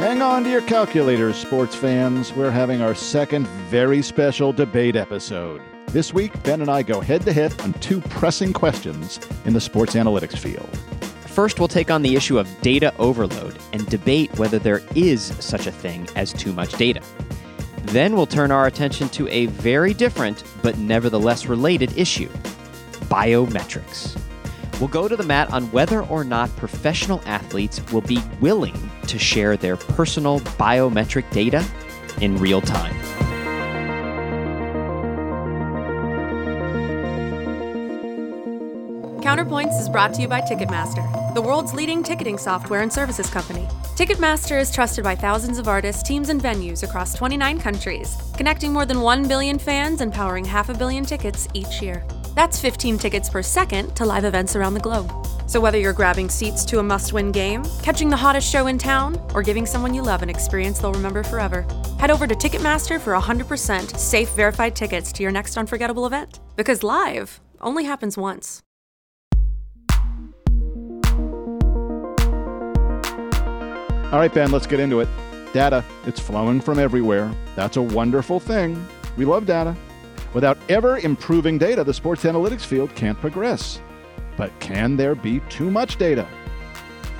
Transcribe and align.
Hang 0.00 0.22
on 0.22 0.44
to 0.44 0.50
your 0.50 0.62
calculators, 0.62 1.36
sports 1.36 1.74
fans. 1.74 2.32
We're 2.32 2.50
having 2.50 2.80
our 2.80 2.94
second 2.94 3.46
very 3.68 4.00
special 4.00 4.50
debate 4.50 4.96
episode. 4.96 5.60
This 5.88 6.14
week, 6.14 6.42
Ben 6.42 6.62
and 6.62 6.70
I 6.70 6.82
go 6.82 7.02
head 7.02 7.20
to 7.26 7.34
head 7.34 7.60
on 7.60 7.74
two 7.74 8.00
pressing 8.00 8.54
questions 8.54 9.20
in 9.44 9.52
the 9.52 9.60
sports 9.60 9.96
analytics 9.96 10.38
field. 10.38 10.70
First, 11.26 11.58
we'll 11.58 11.68
take 11.68 11.90
on 11.90 12.00
the 12.00 12.16
issue 12.16 12.38
of 12.38 12.48
data 12.62 12.94
overload 12.96 13.58
and 13.74 13.86
debate 13.88 14.34
whether 14.38 14.58
there 14.58 14.80
is 14.94 15.34
such 15.38 15.66
a 15.66 15.70
thing 15.70 16.08
as 16.16 16.32
too 16.32 16.54
much 16.54 16.72
data. 16.78 17.02
Then 17.82 18.16
we'll 18.16 18.24
turn 18.24 18.50
our 18.50 18.66
attention 18.66 19.10
to 19.10 19.28
a 19.28 19.46
very 19.46 19.92
different 19.92 20.44
but 20.62 20.78
nevertheless 20.78 21.44
related 21.44 21.94
issue 21.98 22.30
biometrics. 23.10 24.18
We'll 24.80 24.88
go 24.88 25.08
to 25.08 25.16
the 25.16 25.24
mat 25.24 25.52
on 25.52 25.70
whether 25.72 26.04
or 26.04 26.24
not 26.24 26.48
professional 26.56 27.20
athletes 27.26 27.82
will 27.92 28.00
be 28.00 28.22
willing 28.40 28.90
to 29.10 29.18
share 29.18 29.56
their 29.56 29.76
personal 29.76 30.40
biometric 30.40 31.30
data 31.30 31.64
in 32.20 32.36
real 32.38 32.60
time. 32.60 32.94
Counterpoints 39.20 39.78
is 39.78 39.88
brought 39.88 40.12
to 40.14 40.22
you 40.22 40.28
by 40.28 40.40
Ticketmaster, 40.40 41.34
the 41.34 41.42
world's 41.42 41.72
leading 41.72 42.02
ticketing 42.02 42.38
software 42.38 42.80
and 42.80 42.92
services 42.92 43.28
company. 43.30 43.66
Ticketmaster 43.94 44.60
is 44.60 44.72
trusted 44.72 45.04
by 45.04 45.14
thousands 45.14 45.58
of 45.58 45.68
artists, 45.68 46.02
teams, 46.02 46.30
and 46.30 46.40
venues 46.40 46.82
across 46.82 47.14
29 47.14 47.60
countries, 47.60 48.16
connecting 48.36 48.72
more 48.72 48.86
than 48.86 49.02
1 49.02 49.28
billion 49.28 49.58
fans 49.58 50.00
and 50.00 50.12
powering 50.12 50.44
half 50.44 50.68
a 50.68 50.74
billion 50.74 51.04
tickets 51.04 51.46
each 51.54 51.82
year. 51.82 52.04
That's 52.34 52.58
15 52.58 52.98
tickets 52.98 53.28
per 53.28 53.42
second 53.42 53.94
to 53.96 54.06
live 54.06 54.24
events 54.24 54.56
around 54.56 54.74
the 54.74 54.80
globe. 54.80 55.12
So 55.50 55.60
whether 55.60 55.78
you're 55.78 55.92
grabbing 55.92 56.28
seats 56.28 56.64
to 56.66 56.78
a 56.78 56.82
must 56.82 57.12
win 57.12 57.32
game, 57.32 57.64
catching 57.82 58.08
the 58.08 58.16
hottest 58.16 58.48
show 58.48 58.68
in 58.68 58.78
town, 58.78 59.20
or 59.34 59.42
giving 59.42 59.66
someone 59.66 59.92
you 59.92 60.00
love 60.00 60.22
an 60.22 60.30
experience 60.30 60.78
they'll 60.78 60.92
remember 60.92 61.24
forever, 61.24 61.66
head 61.98 62.12
over 62.12 62.28
to 62.28 62.36
Ticketmaster 62.36 63.00
for 63.00 63.14
100% 63.14 63.98
safe, 63.98 64.28
verified 64.36 64.76
tickets 64.76 65.10
to 65.10 65.24
your 65.24 65.32
next 65.32 65.58
unforgettable 65.58 66.06
event. 66.06 66.38
Because 66.54 66.84
live 66.84 67.40
only 67.60 67.82
happens 67.82 68.16
once. 68.16 68.62
All 74.12 74.20
right, 74.20 74.32
Ben, 74.32 74.52
let's 74.52 74.68
get 74.68 74.78
into 74.78 75.00
it. 75.00 75.08
Data, 75.52 75.84
it's 76.06 76.20
flowing 76.20 76.60
from 76.60 76.78
everywhere. 76.78 77.28
That's 77.56 77.76
a 77.76 77.82
wonderful 77.82 78.38
thing. 78.38 78.86
We 79.16 79.24
love 79.24 79.46
data. 79.46 79.74
Without 80.32 80.58
ever 80.68 80.98
improving 80.98 81.58
data, 81.58 81.82
the 81.82 81.92
sports 81.92 82.22
analytics 82.22 82.64
field 82.64 82.94
can't 82.94 83.18
progress. 83.18 83.80
But 84.40 84.58
can 84.58 84.96
there 84.96 85.14
be 85.14 85.40
too 85.50 85.70
much 85.70 85.98
data? 85.98 86.26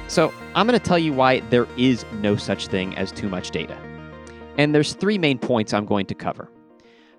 So, 0.09 0.33
I'm 0.55 0.67
going 0.67 0.81
to 0.81 0.83
tell 0.83 0.99
you 0.99 1.13
why 1.13 1.41
there 1.51 1.67
is 1.77 2.07
no 2.15 2.35
such 2.35 2.69
thing 2.69 2.97
as 2.97 3.13
too 3.13 3.29
much 3.29 3.51
data. 3.51 3.77
And 4.57 4.75
there's 4.75 4.95
three 4.95 5.19
main 5.19 5.39
points 5.39 5.75
I'm 5.75 5.85
going 5.85 6.07
to 6.07 6.15
cover. 6.15 6.51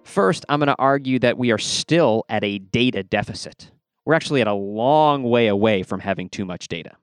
First, 0.02 0.44
I'm 0.50 0.58
going 0.58 0.70
to 0.70 0.76
argue 0.80 1.20
that 1.20 1.38
we 1.38 1.52
are 1.52 1.60
still 1.60 2.26
at 2.30 2.44
a 2.44 2.58
data 2.58 3.04
deficit. 3.04 3.70
We're 4.04 4.16
actually 4.16 4.42
at 4.42 4.48
a 4.48 4.54
long 4.54 5.22
way 5.22 5.46
away 5.46 5.84
from 5.84 6.00
having 6.00 6.30
too 6.30 6.46
much 6.46 6.68
data. 6.68 6.94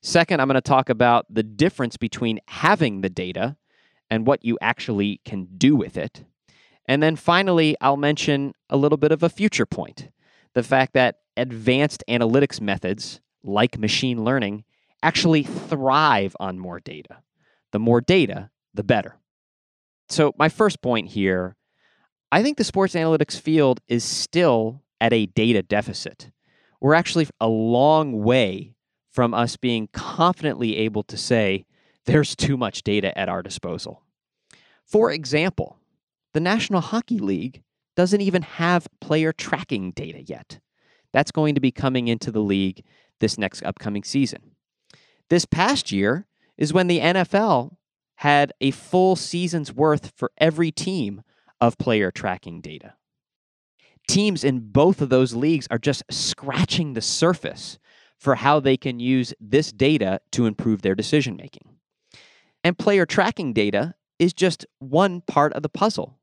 Second, 0.00 0.40
I'm 0.40 0.46
going 0.46 0.54
to 0.54 0.60
talk 0.60 0.88
about 0.88 1.26
the 1.28 1.42
difference 1.42 1.96
between 1.96 2.38
having 2.46 3.00
the 3.00 3.10
data 3.10 3.56
and 4.08 4.24
what 4.24 4.44
you 4.44 4.56
actually 4.60 5.20
can 5.24 5.48
do 5.58 5.74
with 5.74 5.96
it. 5.96 6.22
And 6.86 7.02
then 7.02 7.16
finally, 7.16 7.76
I'll 7.80 7.96
mention 7.96 8.52
a 8.68 8.76
little 8.76 8.98
bit 8.98 9.10
of 9.10 9.24
a 9.24 9.28
future 9.28 9.66
point 9.66 10.10
the 10.54 10.62
fact 10.62 10.94
that 10.94 11.16
advanced 11.36 12.04
analytics 12.08 12.60
methods 12.60 13.20
like 13.42 13.78
machine 13.78 14.24
learning 14.24 14.64
actually 15.02 15.42
thrive 15.42 16.36
on 16.38 16.58
more 16.58 16.80
data. 16.80 17.22
The 17.72 17.78
more 17.78 18.00
data, 18.00 18.50
the 18.74 18.82
better. 18.82 19.16
So, 20.08 20.34
my 20.36 20.48
first 20.48 20.82
point 20.82 21.08
here 21.08 21.56
I 22.32 22.42
think 22.42 22.58
the 22.58 22.64
sports 22.64 22.94
analytics 22.94 23.40
field 23.40 23.80
is 23.88 24.04
still 24.04 24.82
at 25.00 25.12
a 25.12 25.26
data 25.26 25.62
deficit. 25.62 26.30
We're 26.80 26.94
actually 26.94 27.26
a 27.40 27.48
long 27.48 28.22
way 28.22 28.76
from 29.10 29.34
us 29.34 29.56
being 29.56 29.88
confidently 29.92 30.76
able 30.76 31.02
to 31.04 31.16
say 31.16 31.66
there's 32.06 32.36
too 32.36 32.56
much 32.56 32.82
data 32.82 33.16
at 33.18 33.28
our 33.28 33.42
disposal. 33.42 34.04
For 34.84 35.10
example, 35.10 35.78
the 36.32 36.40
National 36.40 36.80
Hockey 36.80 37.18
League 37.18 37.62
doesn't 38.00 38.22
even 38.22 38.40
have 38.40 38.88
player 39.02 39.30
tracking 39.30 39.90
data 39.90 40.22
yet. 40.22 40.58
That's 41.12 41.30
going 41.30 41.54
to 41.54 41.60
be 41.60 41.70
coming 41.70 42.08
into 42.08 42.30
the 42.30 42.40
league 42.40 42.82
this 43.18 43.36
next 43.36 43.62
upcoming 43.62 44.04
season. 44.04 44.52
This 45.28 45.44
past 45.44 45.92
year 45.92 46.26
is 46.56 46.72
when 46.72 46.86
the 46.86 47.00
NFL 47.00 47.76
had 48.14 48.54
a 48.58 48.70
full 48.70 49.16
season's 49.16 49.70
worth 49.70 50.14
for 50.16 50.32
every 50.38 50.72
team 50.72 51.20
of 51.60 51.76
player 51.76 52.10
tracking 52.10 52.62
data. 52.62 52.94
Teams 54.08 54.44
in 54.44 54.70
both 54.70 55.02
of 55.02 55.10
those 55.10 55.34
leagues 55.34 55.68
are 55.70 55.76
just 55.76 56.02
scratching 56.10 56.94
the 56.94 57.02
surface 57.02 57.78
for 58.16 58.36
how 58.36 58.60
they 58.60 58.78
can 58.78 58.98
use 58.98 59.34
this 59.38 59.72
data 59.72 60.22
to 60.32 60.46
improve 60.46 60.80
their 60.80 60.94
decision 60.94 61.36
making. 61.36 61.76
And 62.64 62.78
player 62.78 63.04
tracking 63.04 63.52
data 63.52 63.94
is 64.18 64.32
just 64.32 64.64
one 64.78 65.20
part 65.20 65.52
of 65.52 65.62
the 65.62 65.68
puzzle. 65.68 66.16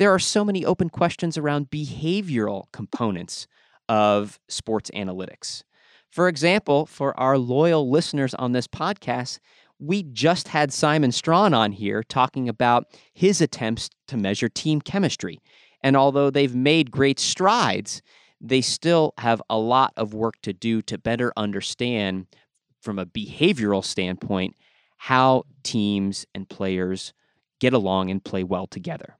There 0.00 0.14
are 0.14 0.18
so 0.18 0.46
many 0.46 0.64
open 0.64 0.88
questions 0.88 1.36
around 1.36 1.68
behavioral 1.68 2.72
components 2.72 3.46
of 3.86 4.40
sports 4.48 4.90
analytics. 4.94 5.62
For 6.08 6.26
example, 6.26 6.86
for 6.86 7.14
our 7.20 7.36
loyal 7.36 7.90
listeners 7.90 8.32
on 8.32 8.52
this 8.52 8.66
podcast, 8.66 9.40
we 9.78 10.02
just 10.02 10.48
had 10.48 10.72
Simon 10.72 11.12
Strawn 11.12 11.52
on 11.52 11.72
here 11.72 12.02
talking 12.02 12.48
about 12.48 12.86
his 13.12 13.42
attempts 13.42 13.90
to 14.08 14.16
measure 14.16 14.48
team 14.48 14.80
chemistry. 14.80 15.38
And 15.82 15.98
although 15.98 16.30
they've 16.30 16.56
made 16.56 16.90
great 16.90 17.20
strides, 17.20 18.00
they 18.40 18.62
still 18.62 19.12
have 19.18 19.42
a 19.50 19.58
lot 19.58 19.92
of 19.98 20.14
work 20.14 20.36
to 20.44 20.54
do 20.54 20.80
to 20.80 20.96
better 20.96 21.30
understand 21.36 22.26
from 22.80 22.98
a 22.98 23.04
behavioral 23.04 23.84
standpoint 23.84 24.56
how 24.96 25.42
teams 25.62 26.24
and 26.34 26.48
players 26.48 27.12
get 27.58 27.74
along 27.74 28.10
and 28.10 28.24
play 28.24 28.42
well 28.42 28.66
together. 28.66 29.18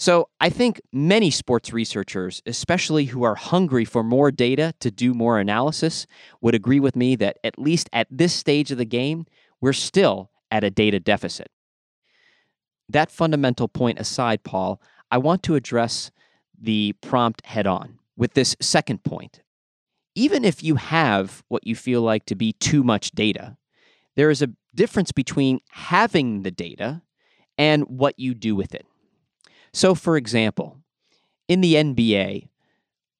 So, 0.00 0.28
I 0.40 0.48
think 0.48 0.80
many 0.92 1.28
sports 1.28 1.72
researchers, 1.72 2.40
especially 2.46 3.06
who 3.06 3.24
are 3.24 3.34
hungry 3.34 3.84
for 3.84 4.04
more 4.04 4.30
data 4.30 4.72
to 4.78 4.92
do 4.92 5.12
more 5.12 5.40
analysis, 5.40 6.06
would 6.40 6.54
agree 6.54 6.78
with 6.78 6.94
me 6.94 7.16
that 7.16 7.38
at 7.42 7.58
least 7.58 7.90
at 7.92 8.06
this 8.08 8.32
stage 8.32 8.70
of 8.70 8.78
the 8.78 8.84
game, 8.84 9.26
we're 9.60 9.72
still 9.72 10.30
at 10.52 10.62
a 10.62 10.70
data 10.70 11.00
deficit. 11.00 11.48
That 12.88 13.10
fundamental 13.10 13.66
point 13.66 13.98
aside, 13.98 14.44
Paul, 14.44 14.80
I 15.10 15.18
want 15.18 15.42
to 15.44 15.56
address 15.56 16.12
the 16.56 16.94
prompt 17.00 17.44
head 17.44 17.66
on 17.66 17.98
with 18.16 18.34
this 18.34 18.54
second 18.60 19.02
point. 19.02 19.42
Even 20.14 20.44
if 20.44 20.62
you 20.62 20.76
have 20.76 21.42
what 21.48 21.66
you 21.66 21.74
feel 21.74 22.02
like 22.02 22.24
to 22.26 22.36
be 22.36 22.52
too 22.52 22.84
much 22.84 23.10
data, 23.10 23.56
there 24.14 24.30
is 24.30 24.42
a 24.42 24.50
difference 24.76 25.10
between 25.10 25.58
having 25.70 26.42
the 26.42 26.50
data 26.52 27.02
and 27.56 27.82
what 27.88 28.16
you 28.16 28.32
do 28.32 28.54
with 28.54 28.76
it. 28.76 28.86
So, 29.72 29.94
for 29.94 30.16
example, 30.16 30.78
in 31.48 31.60
the 31.60 31.74
NBA, 31.74 32.48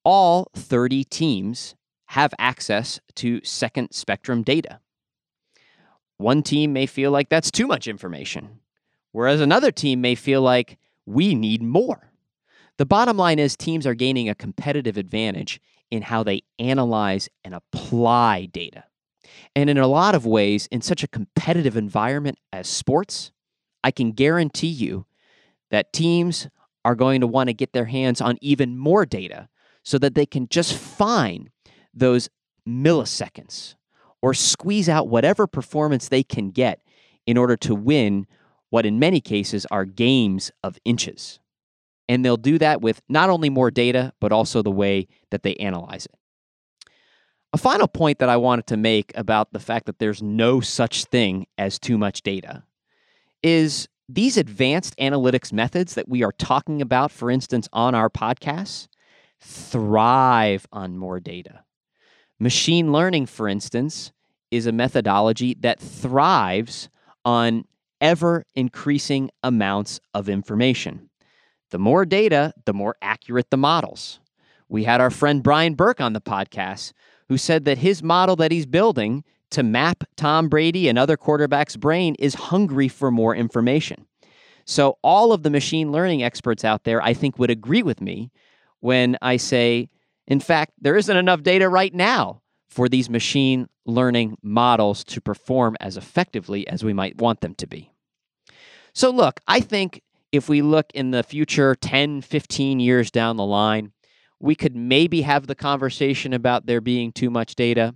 all 0.04 0.50
30 0.54 1.04
teams 1.04 1.74
have 2.06 2.32
access 2.38 3.00
to 3.16 3.40
second 3.44 3.92
spectrum 3.92 4.42
data. 4.42 4.80
One 6.16 6.42
team 6.42 6.72
may 6.72 6.86
feel 6.86 7.10
like 7.10 7.28
that's 7.28 7.50
too 7.50 7.66
much 7.66 7.86
information, 7.86 8.60
whereas 9.12 9.40
another 9.40 9.70
team 9.70 10.00
may 10.00 10.14
feel 10.14 10.42
like 10.42 10.78
we 11.06 11.34
need 11.34 11.62
more. 11.62 12.10
The 12.76 12.86
bottom 12.86 13.16
line 13.16 13.38
is 13.38 13.56
teams 13.56 13.86
are 13.86 13.94
gaining 13.94 14.28
a 14.28 14.34
competitive 14.34 14.96
advantage 14.96 15.60
in 15.90 16.02
how 16.02 16.22
they 16.22 16.42
analyze 16.58 17.28
and 17.44 17.54
apply 17.54 18.46
data. 18.46 18.84
And 19.54 19.68
in 19.68 19.78
a 19.78 19.86
lot 19.86 20.14
of 20.14 20.26
ways, 20.26 20.66
in 20.70 20.80
such 20.80 21.02
a 21.02 21.08
competitive 21.08 21.76
environment 21.76 22.38
as 22.52 22.68
sports, 22.68 23.32
I 23.82 23.90
can 23.90 24.12
guarantee 24.12 24.68
you 24.68 25.06
that 25.70 25.92
teams 25.92 26.48
are 26.84 26.94
going 26.94 27.20
to 27.20 27.26
want 27.26 27.48
to 27.48 27.54
get 27.54 27.72
their 27.72 27.86
hands 27.86 28.20
on 28.20 28.38
even 28.40 28.78
more 28.78 29.04
data 29.04 29.48
so 29.82 29.98
that 29.98 30.14
they 30.14 30.26
can 30.26 30.48
just 30.48 30.74
find 30.74 31.50
those 31.94 32.28
milliseconds 32.66 33.74
or 34.22 34.34
squeeze 34.34 34.88
out 34.88 35.08
whatever 35.08 35.46
performance 35.46 36.08
they 36.08 36.22
can 36.22 36.50
get 36.50 36.80
in 37.26 37.36
order 37.36 37.56
to 37.56 37.74
win 37.74 38.26
what, 38.70 38.86
in 38.86 38.98
many 38.98 39.20
cases, 39.20 39.66
are 39.70 39.84
games 39.84 40.50
of 40.62 40.78
inches. 40.84 41.40
And 42.08 42.24
they'll 42.24 42.36
do 42.36 42.58
that 42.58 42.80
with 42.80 43.02
not 43.08 43.30
only 43.30 43.50
more 43.50 43.70
data, 43.70 44.12
but 44.20 44.32
also 44.32 44.62
the 44.62 44.70
way 44.70 45.08
that 45.30 45.42
they 45.42 45.54
analyze 45.56 46.06
it. 46.06 46.14
A 47.52 47.58
final 47.58 47.88
point 47.88 48.18
that 48.18 48.28
I 48.28 48.36
wanted 48.36 48.66
to 48.68 48.76
make 48.76 49.12
about 49.14 49.52
the 49.52 49.60
fact 49.60 49.86
that 49.86 49.98
there's 49.98 50.22
no 50.22 50.60
such 50.60 51.06
thing 51.06 51.46
as 51.56 51.78
too 51.78 51.96
much 51.96 52.22
data 52.22 52.64
is 53.42 53.88
these 54.08 54.36
advanced 54.36 54.96
analytics 54.98 55.52
methods 55.52 55.94
that 55.94 56.08
we 56.08 56.22
are 56.22 56.32
talking 56.32 56.80
about, 56.80 57.12
for 57.12 57.30
instance, 57.30 57.68
on 57.72 57.94
our 57.94 58.08
podcasts, 58.08 58.88
thrive 59.40 60.66
on 60.72 60.96
more 60.96 61.20
data. 61.20 61.64
Machine 62.38 62.92
learning, 62.92 63.26
for 63.26 63.48
instance, 63.48 64.12
is 64.50 64.66
a 64.66 64.72
methodology 64.72 65.54
that 65.60 65.78
thrives 65.78 66.88
on 67.24 67.64
ever 68.00 68.44
increasing 68.54 69.30
amounts 69.42 70.00
of 70.14 70.28
information. 70.28 71.10
The 71.70 71.78
more 71.78 72.06
data, 72.06 72.54
the 72.64 72.72
more 72.72 72.96
accurate 73.02 73.50
the 73.50 73.56
models. 73.56 74.20
We 74.68 74.84
had 74.84 75.00
our 75.00 75.10
friend 75.10 75.42
Brian 75.42 75.74
Burke 75.74 76.00
on 76.00 76.12
the 76.12 76.20
podcast 76.20 76.92
who 77.28 77.36
said 77.36 77.64
that 77.66 77.78
his 77.78 78.02
model 78.02 78.36
that 78.36 78.52
he's 78.52 78.66
building 78.66 79.24
to 79.50 79.62
map 79.62 80.04
Tom 80.16 80.48
Brady 80.48 80.88
and 80.88 80.98
other 80.98 81.16
quarterbacks' 81.16 81.78
brain 81.78 82.14
is 82.18 82.34
hungry 82.34 82.88
for 82.88 83.10
more 83.10 83.34
information. 83.34 84.06
So, 84.64 84.98
all 85.02 85.32
of 85.32 85.42
the 85.42 85.50
machine 85.50 85.90
learning 85.90 86.22
experts 86.22 86.64
out 86.64 86.84
there, 86.84 87.02
I 87.02 87.14
think, 87.14 87.38
would 87.38 87.50
agree 87.50 87.82
with 87.82 88.00
me 88.00 88.30
when 88.80 89.16
I 89.22 89.38
say, 89.38 89.88
in 90.26 90.40
fact, 90.40 90.72
there 90.78 90.96
isn't 90.96 91.16
enough 91.16 91.42
data 91.42 91.68
right 91.68 91.94
now 91.94 92.42
for 92.68 92.88
these 92.88 93.08
machine 93.08 93.66
learning 93.86 94.36
models 94.42 95.04
to 95.04 95.20
perform 95.20 95.76
as 95.80 95.96
effectively 95.96 96.68
as 96.68 96.84
we 96.84 96.92
might 96.92 97.16
want 97.16 97.40
them 97.40 97.54
to 97.54 97.66
be. 97.66 97.90
So, 98.92 99.10
look, 99.10 99.40
I 99.48 99.60
think 99.60 100.02
if 100.32 100.48
we 100.48 100.60
look 100.60 100.90
in 100.92 101.10
the 101.10 101.22
future 101.22 101.74
10, 101.74 102.20
15 102.20 102.80
years 102.80 103.10
down 103.10 103.36
the 103.36 103.44
line, 103.44 103.92
we 104.40 104.54
could 104.54 104.76
maybe 104.76 105.22
have 105.22 105.46
the 105.46 105.54
conversation 105.54 106.32
about 106.32 106.66
there 106.66 106.80
being 106.80 107.12
too 107.12 107.30
much 107.30 107.54
data. 107.54 107.94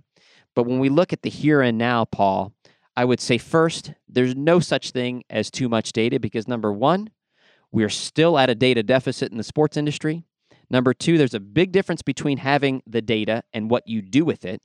But 0.55 0.65
when 0.65 0.79
we 0.79 0.89
look 0.89 1.13
at 1.13 1.21
the 1.21 1.29
here 1.29 1.61
and 1.61 1.77
now, 1.77 2.05
Paul, 2.05 2.53
I 2.95 3.05
would 3.05 3.19
say 3.19 3.37
first, 3.37 3.93
there's 4.07 4.35
no 4.35 4.59
such 4.59 4.91
thing 4.91 5.23
as 5.29 5.49
too 5.49 5.67
much 5.67 5.93
data 5.93 6.19
because 6.19 6.47
number 6.47 6.71
one, 6.71 7.09
we're 7.71 7.89
still 7.89 8.37
at 8.37 8.51
a 8.51 8.55
data 8.55 8.83
deficit 8.83 9.31
in 9.31 9.37
the 9.37 9.43
sports 9.43 9.77
industry. 9.77 10.25
Number 10.69 10.93
two, 10.93 11.17
there's 11.17 11.33
a 11.33 11.39
big 11.39 11.71
difference 11.71 12.01
between 12.01 12.37
having 12.37 12.83
the 12.85 13.01
data 13.01 13.43
and 13.51 13.69
what 13.69 13.87
you 13.87 14.01
do 14.01 14.23
with 14.23 14.45
it. 14.45 14.61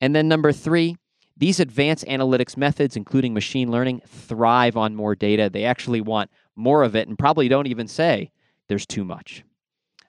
And 0.00 0.16
then 0.16 0.28
number 0.28 0.52
three, 0.52 0.96
these 1.36 1.60
advanced 1.60 2.04
analytics 2.06 2.56
methods, 2.56 2.96
including 2.96 3.34
machine 3.34 3.70
learning, 3.70 4.02
thrive 4.06 4.76
on 4.76 4.96
more 4.96 5.14
data. 5.14 5.50
They 5.52 5.64
actually 5.64 6.00
want 6.00 6.30
more 6.56 6.82
of 6.82 6.96
it 6.96 7.06
and 7.06 7.18
probably 7.18 7.48
don't 7.48 7.66
even 7.66 7.86
say 7.86 8.32
there's 8.68 8.86
too 8.86 9.04
much. 9.04 9.44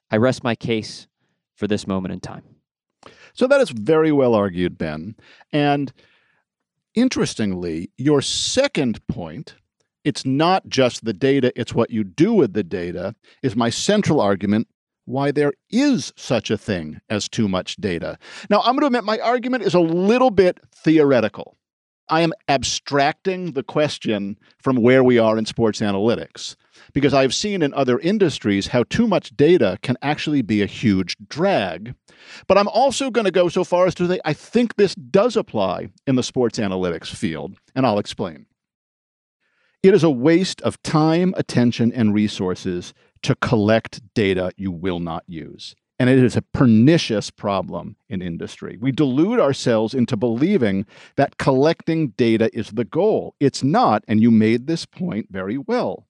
I 0.09 0.17
rest 0.17 0.43
my 0.43 0.55
case 0.55 1.07
for 1.55 1.67
this 1.67 1.85
moment 1.85 2.13
in 2.13 2.19
time. 2.19 2.43
So 3.33 3.47
that 3.47 3.61
is 3.61 3.69
very 3.69 4.11
well 4.11 4.33
argued, 4.33 4.77
Ben. 4.77 5.15
And 5.51 5.93
interestingly, 6.95 7.91
your 7.97 8.21
second 8.21 9.05
point, 9.07 9.55
it's 10.03 10.25
not 10.25 10.67
just 10.67 11.05
the 11.05 11.13
data, 11.13 11.51
it's 11.55 11.73
what 11.73 11.91
you 11.91 12.03
do 12.03 12.33
with 12.33 12.53
the 12.53 12.63
data, 12.63 13.15
is 13.43 13.55
my 13.55 13.69
central 13.69 14.21
argument 14.21 14.67
why 15.05 15.31
there 15.31 15.53
is 15.71 16.13
such 16.15 16.51
a 16.51 16.57
thing 16.57 17.01
as 17.09 17.27
too 17.27 17.47
much 17.47 17.75
data. 17.77 18.17
Now, 18.49 18.59
I'm 18.59 18.75
going 18.75 18.81
to 18.81 18.85
admit 18.87 19.03
my 19.03 19.19
argument 19.19 19.63
is 19.63 19.73
a 19.73 19.79
little 19.79 20.29
bit 20.29 20.59
theoretical. 20.71 21.57
I 22.09 22.21
am 22.21 22.33
abstracting 22.47 23.53
the 23.53 23.63
question 23.63 24.37
from 24.61 24.77
where 24.77 25.03
we 25.03 25.17
are 25.17 25.37
in 25.37 25.45
sports 25.45 25.79
analytics 25.79 26.55
because 26.93 27.13
I've 27.13 27.33
seen 27.33 27.61
in 27.61 27.73
other 27.73 27.99
industries 27.99 28.67
how 28.67 28.83
too 28.83 29.07
much 29.07 29.35
data 29.35 29.77
can 29.81 29.97
actually 30.01 30.41
be 30.41 30.61
a 30.61 30.67
huge 30.67 31.15
drag. 31.27 31.95
But 32.47 32.57
I'm 32.57 32.67
also 32.67 33.09
going 33.09 33.25
to 33.25 33.31
go 33.31 33.49
so 33.49 33.63
far 33.63 33.85
as 33.85 33.95
to 33.95 34.07
say 34.07 34.19
I 34.25 34.33
think 34.33 34.75
this 34.75 34.95
does 34.95 35.35
apply 35.35 35.89
in 36.07 36.15
the 36.15 36.23
sports 36.23 36.59
analytics 36.59 37.13
field, 37.13 37.57
and 37.75 37.85
I'll 37.85 37.99
explain. 37.99 38.45
It 39.81 39.93
is 39.93 40.03
a 40.03 40.09
waste 40.09 40.61
of 40.61 40.81
time, 40.83 41.33
attention, 41.37 41.93
and 41.93 42.13
resources 42.13 42.93
to 43.23 43.35
collect 43.35 44.01
data 44.13 44.51
you 44.57 44.71
will 44.71 44.99
not 44.99 45.23
use. 45.27 45.75
And 45.99 46.09
it 46.09 46.19
is 46.19 46.37
a 46.37 46.41
pernicious 46.41 47.29
problem 47.29 47.97
in 48.07 48.21
industry. 48.21 48.77
We 48.79 48.93
delude 48.93 49.39
ourselves 49.39 49.93
into 49.93 50.15
believing 50.15 50.85
that 51.17 51.37
collecting 51.37 52.09
data 52.11 52.49
is 52.53 52.71
the 52.71 52.85
goal. 52.85 53.35
It's 53.41 53.63
not, 53.63 54.05
and 54.07 54.21
you 54.21 54.31
made 54.31 54.67
this 54.67 54.85
point 54.85 55.27
very 55.29 55.57
well. 55.57 56.07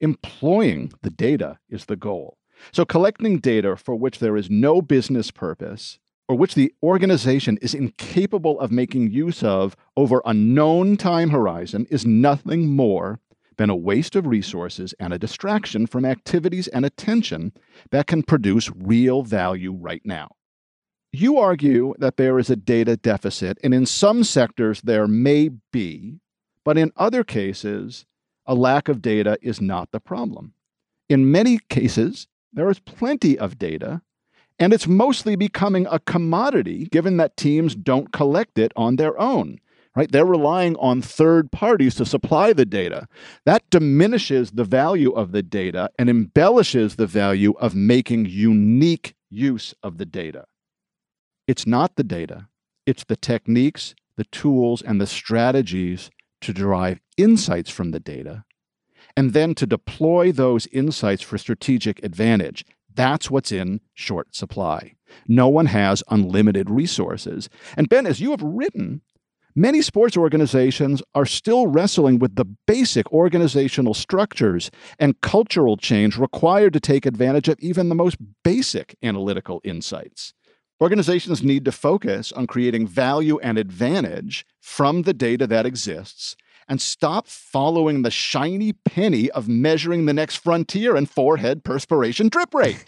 Employing 0.00 0.92
the 1.02 1.10
data 1.10 1.58
is 1.68 1.86
the 1.86 1.96
goal. 1.96 2.38
So, 2.72 2.84
collecting 2.84 3.38
data 3.38 3.76
for 3.76 3.96
which 3.96 4.18
there 4.18 4.36
is 4.36 4.50
no 4.50 4.82
business 4.82 5.30
purpose 5.30 5.98
or 6.28 6.36
which 6.36 6.54
the 6.54 6.72
organization 6.82 7.58
is 7.62 7.74
incapable 7.74 8.60
of 8.60 8.70
making 8.70 9.10
use 9.10 9.42
of 9.42 9.76
over 9.96 10.20
a 10.24 10.34
known 10.34 10.96
time 10.96 11.30
horizon 11.30 11.86
is 11.90 12.04
nothing 12.04 12.74
more 12.74 13.20
than 13.56 13.70
a 13.70 13.76
waste 13.76 14.14
of 14.14 14.26
resources 14.26 14.94
and 15.00 15.12
a 15.12 15.18
distraction 15.18 15.86
from 15.86 16.04
activities 16.04 16.68
and 16.68 16.84
attention 16.84 17.52
that 17.90 18.06
can 18.06 18.22
produce 18.22 18.70
real 18.76 19.22
value 19.22 19.72
right 19.72 20.02
now. 20.04 20.28
You 21.12 21.38
argue 21.38 21.94
that 21.98 22.18
there 22.18 22.38
is 22.38 22.50
a 22.50 22.56
data 22.56 22.96
deficit, 22.96 23.58
and 23.64 23.74
in 23.74 23.86
some 23.86 24.22
sectors 24.22 24.82
there 24.82 25.08
may 25.08 25.50
be, 25.72 26.20
but 26.64 26.78
in 26.78 26.92
other 26.96 27.24
cases, 27.24 28.04
a 28.48 28.54
lack 28.54 28.88
of 28.88 29.00
data 29.00 29.38
is 29.40 29.60
not 29.60 29.92
the 29.92 30.00
problem. 30.00 30.54
In 31.08 31.30
many 31.30 31.60
cases, 31.68 32.26
there 32.52 32.68
is 32.68 32.80
plenty 32.80 33.38
of 33.38 33.58
data, 33.58 34.02
and 34.58 34.72
it's 34.72 34.88
mostly 34.88 35.36
becoming 35.36 35.86
a 35.88 36.00
commodity 36.00 36.86
given 36.90 37.18
that 37.18 37.36
teams 37.36 37.76
don't 37.76 38.12
collect 38.12 38.58
it 38.58 38.72
on 38.74 38.96
their 38.96 39.18
own 39.20 39.60
right? 39.98 40.12
They're 40.12 40.24
relying 40.24 40.76
on 40.76 41.02
third 41.02 41.50
parties 41.50 41.96
to 41.96 42.06
supply 42.06 42.52
the 42.52 42.64
data. 42.64 43.08
That 43.44 43.68
diminishes 43.68 44.52
the 44.52 44.62
value 44.62 45.10
of 45.10 45.32
the 45.32 45.42
data 45.42 45.90
and 45.98 46.08
embellishes 46.08 46.94
the 46.94 47.08
value 47.08 47.54
of 47.58 47.74
making 47.74 48.26
unique 48.26 49.16
use 49.28 49.74
of 49.82 49.98
the 49.98 50.06
data. 50.06 50.44
It's 51.48 51.66
not 51.66 51.96
the 51.96 52.04
data, 52.04 52.46
it's 52.86 53.02
the 53.02 53.16
techniques, 53.16 53.96
the 54.16 54.24
tools, 54.26 54.82
and 54.82 55.00
the 55.00 55.06
strategies 55.08 56.10
to 56.40 56.52
derive 56.52 57.00
insights 57.16 57.70
from 57.70 57.90
the 57.90 58.00
data 58.00 58.44
and 59.16 59.32
then 59.32 59.54
to 59.54 59.66
deploy 59.66 60.30
those 60.32 60.66
insights 60.68 61.22
for 61.22 61.38
strategic 61.38 62.02
advantage. 62.04 62.64
That's 62.94 63.30
what's 63.30 63.52
in 63.52 63.80
short 63.94 64.34
supply. 64.34 64.94
No 65.26 65.48
one 65.48 65.66
has 65.66 66.02
unlimited 66.08 66.70
resources. 66.70 67.48
And 67.76 67.88
Ben, 67.88 68.06
as 68.06 68.20
you 68.20 68.30
have 68.30 68.42
written, 68.42 69.02
Many 69.58 69.82
sports 69.82 70.16
organizations 70.16 71.02
are 71.16 71.26
still 71.26 71.66
wrestling 71.66 72.20
with 72.20 72.36
the 72.36 72.44
basic 72.44 73.10
organizational 73.12 73.92
structures 73.92 74.70
and 75.00 75.20
cultural 75.20 75.76
change 75.76 76.16
required 76.16 76.74
to 76.74 76.80
take 76.80 77.04
advantage 77.04 77.48
of 77.48 77.58
even 77.58 77.88
the 77.88 77.96
most 77.96 78.18
basic 78.44 78.94
analytical 79.02 79.60
insights. 79.64 80.32
Organizations 80.80 81.42
need 81.42 81.64
to 81.64 81.72
focus 81.72 82.30
on 82.30 82.46
creating 82.46 82.86
value 82.86 83.38
and 83.40 83.58
advantage 83.58 84.46
from 84.60 85.02
the 85.02 85.12
data 85.12 85.46
that 85.46 85.66
exists 85.66 86.36
and 86.68 86.80
stop 86.80 87.26
following 87.26 88.02
the 88.02 88.10
shiny 88.10 88.72
penny 88.72 89.30
of 89.30 89.48
measuring 89.48 90.06
the 90.06 90.12
next 90.12 90.36
frontier 90.36 90.94
and 90.94 91.10
forehead 91.10 91.64
perspiration 91.64 92.28
drip 92.28 92.54
rate. 92.54 92.84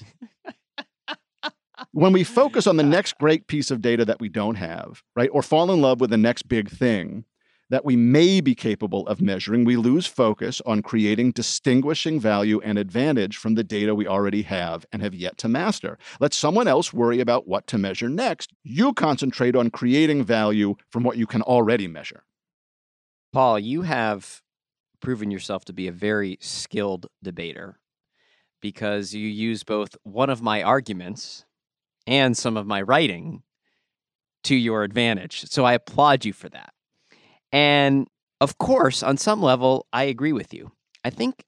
when 1.92 2.12
we 2.12 2.22
focus 2.22 2.66
on 2.66 2.76
the 2.76 2.82
next 2.96 3.18
great 3.18 3.48
piece 3.48 3.70
of 3.70 3.82
data 3.82 4.04
that 4.04 4.20
we 4.20 4.28
don't 4.28 4.56
have, 4.56 5.02
right, 5.16 5.30
or 5.32 5.42
fall 5.42 5.72
in 5.72 5.80
love 5.80 6.00
with 6.00 6.10
the 6.10 6.16
next 6.16 6.42
big 6.42 6.70
thing 6.70 7.24
that 7.70 7.84
we 7.84 7.96
may 7.96 8.40
be 8.40 8.54
capable 8.54 9.06
of 9.06 9.20
measuring, 9.20 9.64
we 9.64 9.76
lose 9.76 10.06
focus 10.06 10.60
on 10.66 10.82
creating 10.82 11.30
distinguishing 11.30 12.20
value 12.20 12.60
and 12.62 12.78
advantage 12.78 13.36
from 13.36 13.54
the 13.54 13.64
data 13.64 13.94
we 13.94 14.06
already 14.06 14.42
have 14.42 14.84
and 14.92 15.00
have 15.02 15.14
yet 15.14 15.38
to 15.38 15.48
master. 15.48 15.96
Let 16.18 16.34
someone 16.34 16.68
else 16.68 16.92
worry 16.92 17.20
about 17.20 17.48
what 17.48 17.66
to 17.68 17.78
measure 17.78 18.08
next. 18.08 18.52
You 18.62 18.92
concentrate 18.92 19.56
on 19.56 19.70
creating 19.70 20.24
value 20.24 20.74
from 20.90 21.04
what 21.04 21.16
you 21.16 21.26
can 21.26 21.42
already 21.42 21.88
measure. 21.88 22.24
Paul, 23.32 23.58
you 23.58 23.82
have 23.82 24.42
proven 25.00 25.30
yourself 25.30 25.64
to 25.66 25.72
be 25.72 25.86
a 25.86 25.92
very 25.92 26.36
skilled 26.40 27.06
debater 27.22 27.78
because 28.60 29.14
you 29.14 29.26
use 29.26 29.64
both 29.64 29.96
one 30.02 30.28
of 30.28 30.42
my 30.42 30.62
arguments 30.62 31.46
and 32.06 32.36
some 32.36 32.56
of 32.56 32.66
my 32.66 32.82
writing 32.82 33.42
to 34.44 34.56
your 34.56 34.82
advantage. 34.82 35.48
So 35.48 35.64
I 35.64 35.74
applaud 35.74 36.24
you 36.24 36.32
for 36.32 36.48
that. 36.48 36.72
And 37.52 38.08
of 38.40 38.58
course, 38.58 39.02
on 39.02 39.16
some 39.16 39.42
level, 39.42 39.86
I 39.92 40.04
agree 40.04 40.32
with 40.32 40.54
you. 40.54 40.72
I 41.04 41.10
think 41.10 41.44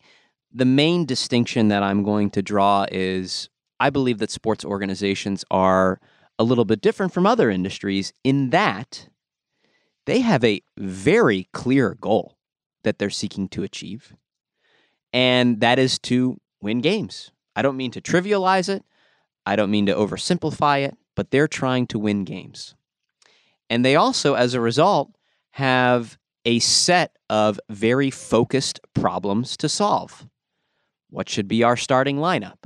the 0.52 0.64
main 0.64 1.06
distinction 1.06 1.68
that 1.68 1.82
I'm 1.82 2.02
going 2.02 2.30
to 2.30 2.42
draw 2.42 2.86
is 2.90 3.48
I 3.80 3.90
believe 3.90 4.18
that 4.18 4.30
sports 4.30 4.64
organizations 4.64 5.44
are 5.50 6.00
a 6.38 6.44
little 6.44 6.64
bit 6.64 6.80
different 6.80 7.12
from 7.12 7.26
other 7.26 7.50
industries 7.50 8.12
in 8.24 8.50
that 8.50 9.08
they 10.06 10.20
have 10.20 10.44
a 10.44 10.62
very 10.76 11.48
clear 11.52 11.96
goal 12.00 12.36
that 12.84 12.98
they're 12.98 13.10
seeking 13.10 13.48
to 13.50 13.62
achieve, 13.62 14.14
and 15.12 15.60
that 15.60 15.78
is 15.78 15.98
to 16.00 16.38
win 16.60 16.80
games. 16.80 17.30
I 17.54 17.62
don't 17.62 17.76
mean 17.76 17.92
to 17.92 18.00
trivialize 18.00 18.68
it. 18.68 18.84
I 19.46 19.56
don't 19.56 19.70
mean 19.70 19.86
to 19.86 19.94
oversimplify 19.94 20.84
it, 20.84 20.96
but 21.14 21.30
they're 21.30 21.48
trying 21.48 21.86
to 21.88 21.98
win 21.98 22.24
games. 22.24 22.74
And 23.70 23.84
they 23.84 23.96
also, 23.96 24.34
as 24.34 24.54
a 24.54 24.60
result, 24.60 25.12
have 25.52 26.18
a 26.44 26.58
set 26.58 27.16
of 27.30 27.60
very 27.70 28.10
focused 28.10 28.80
problems 28.94 29.56
to 29.58 29.68
solve. 29.68 30.26
What 31.10 31.28
should 31.28 31.46
be 31.46 31.62
our 31.62 31.76
starting 31.76 32.16
lineup? 32.16 32.58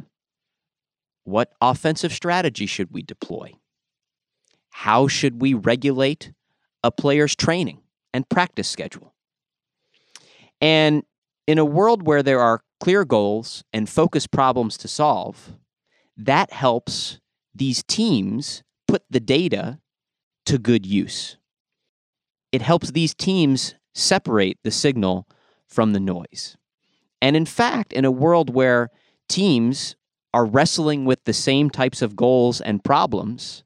What 1.25 1.53
offensive 1.61 2.13
strategy 2.13 2.67
should 2.67 2.93
we 2.93 3.03
deploy? 3.03 3.53
How 4.71 5.09
should 5.09 5.41
we 5.43 5.55
regulate 5.55 6.33
a 6.85 6.91
player's 6.91 7.35
training 7.35 7.81
and 8.15 8.29
practice 8.29 8.69
schedule? 8.69 9.15
And 10.61 11.03
in 11.47 11.59
a 11.59 11.65
world 11.65 12.07
where 12.07 12.23
there 12.23 12.41
are 12.41 12.63
clear 12.81 13.05
goals 13.05 13.65
and 13.73 13.89
focused 13.89 14.31
problems 14.31 14.77
to 14.79 14.89
solve, 14.89 15.57
that 16.17 16.53
helps 16.53 17.21
these 17.55 17.83
teams 17.83 18.63
put 18.87 19.03
the 19.11 19.21
data 19.21 19.81
to 20.47 20.59
good 20.59 20.87
use. 20.87 21.37
It 22.53 22.63
helps 22.63 22.91
these 22.91 23.15
teams 23.15 23.75
separate 23.95 24.59
the 24.63 24.71
signal 24.71 25.29
from 25.67 25.93
the 25.93 26.01
noise. 26.01 26.57
And 27.21 27.37
in 27.37 27.47
fact, 27.47 27.93
in 27.93 28.05
a 28.05 28.11
world 28.11 28.55
where 28.55 28.91
teams 29.29 29.97
are 30.33 30.45
wrestling 30.45 31.05
with 31.05 31.25
the 31.25 31.33
same 31.33 31.71
types 31.71 32.03
of 32.03 32.15
goals 32.15 32.61
and 32.61 32.85
problems, 32.85 33.65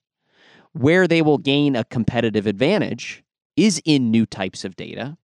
where 0.73 1.09
they 1.09 1.21
will 1.21 1.39
gain 1.39 1.75
a 1.75 1.85
competitive 1.85 2.47
advantage 2.47 3.25
is 3.57 3.83
in 3.85 4.11
new 4.11 4.25
types 4.25 4.65
of 4.65 4.77
data 4.77 5.17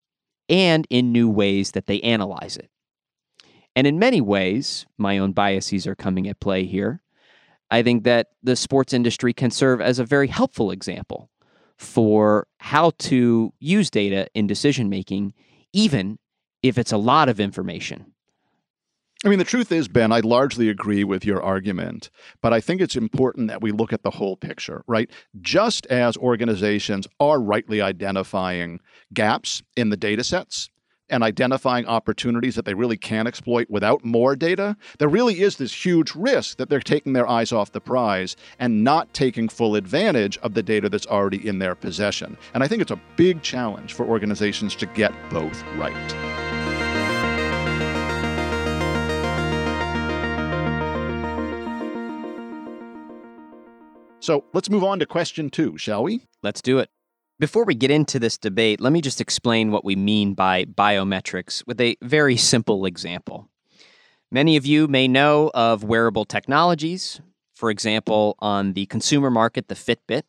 and 0.49 0.85
in 0.89 1.11
new 1.11 1.29
ways 1.29 1.71
that 1.71 1.87
they 1.87 2.01
analyze 2.01 2.57
it. 2.57 2.69
And 3.75 3.87
in 3.87 3.99
many 3.99 4.21
ways, 4.21 4.85
my 4.97 5.17
own 5.17 5.31
biases 5.33 5.87
are 5.87 5.95
coming 5.95 6.27
at 6.27 6.39
play 6.39 6.65
here. 6.65 7.01
I 7.69 7.83
think 7.83 8.03
that 8.03 8.27
the 8.43 8.55
sports 8.55 8.93
industry 8.93 9.33
can 9.33 9.51
serve 9.51 9.81
as 9.81 9.99
a 9.99 10.05
very 10.05 10.27
helpful 10.27 10.71
example 10.71 11.29
for 11.77 12.47
how 12.59 12.91
to 12.97 13.53
use 13.59 13.89
data 13.89 14.27
in 14.33 14.47
decision 14.47 14.89
making, 14.89 15.33
even 15.73 16.17
if 16.63 16.77
it's 16.77 16.91
a 16.91 16.97
lot 16.97 17.29
of 17.29 17.39
information. 17.39 18.13
I 19.25 19.29
mean, 19.29 19.39
the 19.39 19.45
truth 19.45 19.71
is, 19.71 19.87
Ben, 19.87 20.11
I 20.11 20.19
largely 20.19 20.69
agree 20.69 21.03
with 21.03 21.25
your 21.25 21.41
argument, 21.41 22.11
but 22.41 22.53
I 22.53 22.61
think 22.61 22.81
it's 22.81 22.95
important 22.95 23.47
that 23.47 23.61
we 23.61 23.71
look 23.71 23.91
at 23.91 24.03
the 24.03 24.11
whole 24.11 24.37
picture, 24.37 24.83
right? 24.87 25.09
Just 25.41 25.87
as 25.87 26.15
organizations 26.17 27.07
are 27.19 27.41
rightly 27.41 27.81
identifying 27.81 28.79
gaps 29.13 29.63
in 29.75 29.89
the 29.89 29.97
data 29.97 30.23
sets 30.23 30.69
and 31.09 31.23
identifying 31.23 31.85
opportunities 31.85 32.55
that 32.55 32.65
they 32.65 32.73
really 32.73 32.97
can 32.97 33.27
exploit 33.27 33.69
without 33.69 34.03
more 34.03 34.35
data, 34.35 34.75
there 34.99 35.07
really 35.07 35.41
is 35.41 35.57
this 35.57 35.73
huge 35.73 36.13
risk 36.15 36.57
that 36.57 36.69
they're 36.69 36.79
taking 36.79 37.13
their 37.13 37.27
eyes 37.27 37.51
off 37.51 37.71
the 37.71 37.81
prize 37.81 38.35
and 38.59 38.83
not 38.83 39.13
taking 39.13 39.49
full 39.49 39.75
advantage 39.75 40.37
of 40.39 40.53
the 40.53 40.63
data 40.63 40.89
that's 40.89 41.07
already 41.07 41.47
in 41.47 41.59
their 41.59 41.75
possession. 41.75 42.37
And 42.53 42.63
I 42.63 42.67
think 42.67 42.81
it's 42.81 42.91
a 42.91 43.01
big 43.15 43.41
challenge 43.41 43.93
for 43.93 44.05
organizations 44.05 44.75
to 44.75 44.85
get 44.85 45.13
both 45.29 45.63
right. 45.75 45.93
So 54.19 54.43
let's 54.53 54.69
move 54.69 54.83
on 54.83 54.99
to 54.99 55.05
question 55.05 55.49
two, 55.49 55.77
shall 55.77 56.03
we? 56.03 56.25
Let's 56.43 56.61
do 56.61 56.79
it. 56.79 56.89
Before 57.39 57.65
we 57.65 57.75
get 57.75 57.91
into 57.91 58.17
this 58.17 58.35
debate, 58.35 58.81
let 58.81 58.91
me 58.91 58.99
just 58.99 59.21
explain 59.21 59.69
what 59.69 59.85
we 59.85 59.95
mean 59.95 60.33
by 60.33 60.65
biometrics 60.65 61.63
with 61.67 61.79
a 61.79 61.95
very 62.01 62.35
simple 62.35 62.87
example. 62.87 63.47
Many 64.31 64.57
of 64.57 64.65
you 64.65 64.87
may 64.87 65.07
know 65.07 65.51
of 65.53 65.83
wearable 65.83 66.25
technologies, 66.25 67.21
for 67.53 67.69
example, 67.69 68.37
on 68.39 68.73
the 68.73 68.87
consumer 68.87 69.29
market, 69.29 69.67
the 69.67 69.75
Fitbit. 69.75 70.23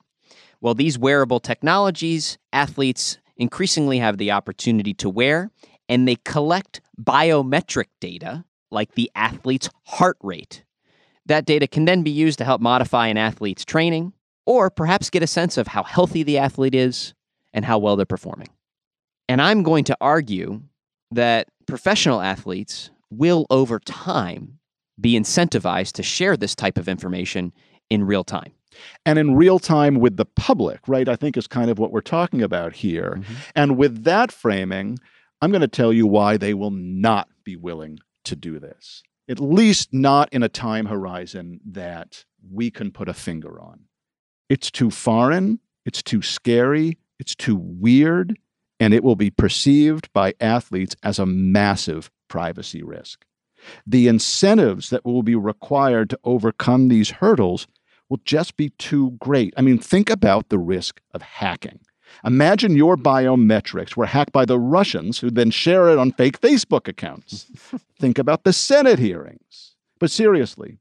Well, 0.60 0.74
these 0.74 0.98
wearable 0.98 1.40
technologies, 1.40 2.36
athletes 2.52 3.16
increasingly 3.38 4.00
have 4.00 4.18
the 4.18 4.30
opportunity 4.30 4.92
to 4.92 5.08
wear, 5.08 5.50
and 5.88 6.06
they 6.06 6.16
collect 6.26 6.82
biometric 7.00 7.86
data 8.00 8.44
like 8.70 8.96
the 8.96 9.10
athlete's 9.14 9.70
heart 9.84 10.18
rate. 10.22 10.62
That 11.24 11.46
data 11.46 11.66
can 11.66 11.86
then 11.86 12.02
be 12.02 12.10
used 12.10 12.36
to 12.36 12.44
help 12.44 12.60
modify 12.60 13.06
an 13.06 13.16
athlete's 13.16 13.64
training, 13.64 14.12
or 14.48 14.70
perhaps 14.70 15.10
get 15.10 15.22
a 15.22 15.26
sense 15.26 15.58
of 15.58 15.66
how 15.66 15.82
healthy 15.82 16.22
the 16.22 16.38
athlete 16.38 16.74
is 16.74 17.12
and 17.52 17.66
how 17.66 17.78
well 17.78 17.96
they're 17.96 18.06
performing. 18.06 18.48
And 19.28 19.42
I'm 19.42 19.62
going 19.62 19.84
to 19.84 19.96
argue 20.00 20.62
that 21.10 21.48
professional 21.66 22.22
athletes 22.22 22.88
will, 23.10 23.44
over 23.50 23.78
time, 23.78 24.58
be 24.98 25.20
incentivized 25.20 25.92
to 25.92 26.02
share 26.02 26.34
this 26.34 26.54
type 26.54 26.78
of 26.78 26.88
information 26.88 27.52
in 27.90 28.04
real 28.04 28.24
time. 28.24 28.52
And 29.04 29.18
in 29.18 29.36
real 29.36 29.58
time 29.58 29.96
with 29.96 30.16
the 30.16 30.24
public, 30.24 30.80
right? 30.86 31.10
I 31.10 31.16
think 31.16 31.36
is 31.36 31.46
kind 31.46 31.70
of 31.70 31.78
what 31.78 31.92
we're 31.92 32.00
talking 32.00 32.40
about 32.40 32.72
here. 32.72 33.18
Mm-hmm. 33.18 33.34
And 33.54 33.76
with 33.76 34.04
that 34.04 34.32
framing, 34.32 34.98
I'm 35.42 35.50
going 35.50 35.60
to 35.60 35.68
tell 35.68 35.92
you 35.92 36.06
why 36.06 36.38
they 36.38 36.54
will 36.54 36.70
not 36.70 37.28
be 37.44 37.56
willing 37.56 37.98
to 38.24 38.34
do 38.34 38.58
this, 38.58 39.02
at 39.28 39.40
least 39.40 39.92
not 39.92 40.32
in 40.32 40.42
a 40.42 40.48
time 40.48 40.86
horizon 40.86 41.60
that 41.66 42.24
we 42.50 42.70
can 42.70 42.92
put 42.92 43.10
a 43.10 43.14
finger 43.14 43.60
on. 43.60 43.87
It's 44.48 44.70
too 44.70 44.90
foreign, 44.90 45.60
it's 45.84 46.02
too 46.02 46.22
scary, 46.22 46.98
it's 47.18 47.34
too 47.34 47.56
weird, 47.56 48.38
and 48.80 48.94
it 48.94 49.02
will 49.02 49.16
be 49.16 49.30
perceived 49.30 50.12
by 50.12 50.34
athletes 50.40 50.96
as 51.02 51.18
a 51.18 51.26
massive 51.26 52.10
privacy 52.28 52.82
risk. 52.82 53.24
The 53.86 54.06
incentives 54.06 54.90
that 54.90 55.04
will 55.04 55.22
be 55.22 55.34
required 55.34 56.10
to 56.10 56.20
overcome 56.24 56.88
these 56.88 57.10
hurdles 57.10 57.66
will 58.08 58.20
just 58.24 58.56
be 58.56 58.70
too 58.70 59.12
great. 59.20 59.52
I 59.56 59.62
mean, 59.62 59.78
think 59.78 60.08
about 60.08 60.48
the 60.48 60.58
risk 60.58 61.00
of 61.12 61.22
hacking. 61.22 61.80
Imagine 62.24 62.76
your 62.76 62.96
biometrics 62.96 63.96
were 63.96 64.06
hacked 64.06 64.32
by 64.32 64.44
the 64.44 64.58
Russians 64.58 65.18
who 65.18 65.30
then 65.30 65.50
share 65.50 65.90
it 65.90 65.98
on 65.98 66.12
fake 66.12 66.40
Facebook 66.40 66.88
accounts. 66.88 67.46
think 68.00 68.18
about 68.18 68.44
the 68.44 68.52
Senate 68.52 68.98
hearings. 68.98 69.76
But 69.98 70.10
seriously, 70.10 70.78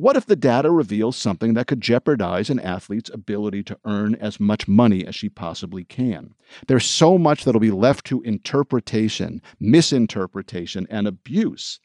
what 0.00 0.16
if 0.16 0.24
the 0.24 0.34
data 0.34 0.70
reveals 0.70 1.16
something 1.16 1.52
that 1.54 1.66
could 1.66 1.82
jeopardize 1.82 2.48
an 2.48 2.58
athlete's 2.58 3.10
ability 3.10 3.62
to 3.64 3.78
earn 3.84 4.14
as 4.14 4.40
much 4.40 4.66
money 4.66 5.06
as 5.06 5.14
she 5.14 5.28
possibly 5.28 5.84
can? 5.84 6.34
There's 6.68 6.86
so 6.86 7.18
much 7.18 7.44
that'll 7.44 7.60
be 7.60 7.70
left 7.70 8.06
to 8.06 8.22
interpretation, 8.22 9.42
misinterpretation, 9.60 10.86
and 10.88 11.06
abuse. 11.06 11.80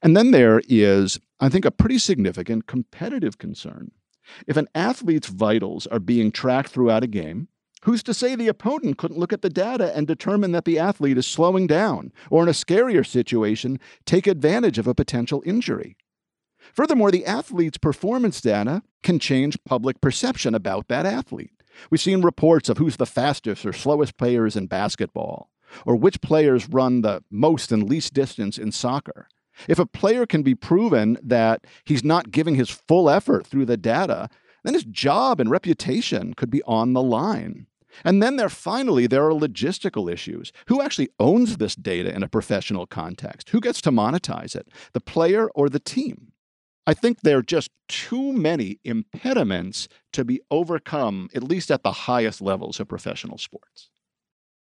And 0.00 0.16
then 0.16 0.30
there 0.30 0.62
is, 0.68 1.18
I 1.40 1.48
think, 1.48 1.64
a 1.64 1.72
pretty 1.72 1.98
significant 1.98 2.68
competitive 2.68 3.38
concern. 3.38 3.90
If 4.46 4.56
an 4.56 4.68
athlete's 4.74 5.28
vitals 5.28 5.88
are 5.88 5.98
being 5.98 6.30
tracked 6.30 6.70
throughout 6.70 7.04
a 7.04 7.08
game, 7.08 7.48
Who's 7.82 8.02
to 8.04 8.14
say 8.14 8.34
the 8.34 8.48
opponent 8.48 8.98
couldn't 8.98 9.18
look 9.18 9.32
at 9.32 9.42
the 9.42 9.50
data 9.50 9.96
and 9.96 10.08
determine 10.08 10.50
that 10.50 10.64
the 10.64 10.76
athlete 10.76 11.18
is 11.18 11.26
slowing 11.26 11.68
down, 11.68 12.10
or 12.30 12.42
in 12.42 12.48
a 12.48 12.52
scarier 12.52 13.06
situation, 13.06 13.78
take 14.04 14.26
advantage 14.26 14.78
of 14.78 14.88
a 14.88 14.94
potential 14.94 15.40
injury? 15.46 15.96
Furthermore, 16.72 17.10
the 17.10 17.26
athlete's 17.26 17.78
performance 17.78 18.40
data 18.40 18.82
can 19.02 19.18
change 19.18 19.58
public 19.64 20.00
perception 20.00 20.54
about 20.54 20.88
that 20.88 21.06
athlete. 21.06 21.62
We've 21.90 22.00
seen 22.00 22.22
reports 22.22 22.68
of 22.68 22.78
who's 22.78 22.96
the 22.96 23.06
fastest 23.06 23.66
or 23.66 23.72
slowest 23.72 24.16
players 24.16 24.56
in 24.56 24.66
basketball, 24.66 25.50
or 25.84 25.96
which 25.96 26.20
players 26.20 26.68
run 26.68 27.02
the 27.02 27.22
most 27.30 27.72
and 27.72 27.88
least 27.88 28.14
distance 28.14 28.58
in 28.58 28.72
soccer. 28.72 29.28
If 29.68 29.78
a 29.78 29.86
player 29.86 30.26
can 30.26 30.42
be 30.42 30.54
proven 30.54 31.18
that 31.22 31.66
he's 31.84 32.04
not 32.04 32.30
giving 32.30 32.56
his 32.56 32.70
full 32.70 33.08
effort 33.08 33.46
through 33.46 33.66
the 33.66 33.76
data, 33.76 34.28
then 34.64 34.74
his 34.74 34.84
job 34.84 35.40
and 35.40 35.50
reputation 35.50 36.34
could 36.34 36.50
be 36.50 36.62
on 36.64 36.92
the 36.92 37.02
line. 37.02 37.66
And 38.04 38.22
then 38.22 38.36
there 38.36 38.50
finally 38.50 39.06
there 39.06 39.26
are 39.26 39.32
logistical 39.32 40.12
issues. 40.12 40.52
Who 40.66 40.82
actually 40.82 41.08
owns 41.18 41.56
this 41.56 41.74
data 41.74 42.14
in 42.14 42.22
a 42.22 42.28
professional 42.28 42.86
context? 42.86 43.50
Who 43.50 43.60
gets 43.60 43.80
to 43.82 43.90
monetize 43.90 44.54
it? 44.54 44.68
The 44.92 45.00
player 45.00 45.48
or 45.54 45.68
the 45.68 45.80
team? 45.80 46.32
I 46.86 46.94
think 46.94 47.20
there 47.20 47.38
are 47.38 47.42
just 47.42 47.70
too 47.88 48.32
many 48.32 48.78
impediments 48.84 49.88
to 50.12 50.24
be 50.24 50.40
overcome, 50.50 51.28
at 51.34 51.42
least 51.42 51.70
at 51.70 51.82
the 51.82 51.92
highest 51.92 52.40
levels 52.40 52.78
of 52.78 52.86
professional 52.86 53.38
sports. 53.38 53.90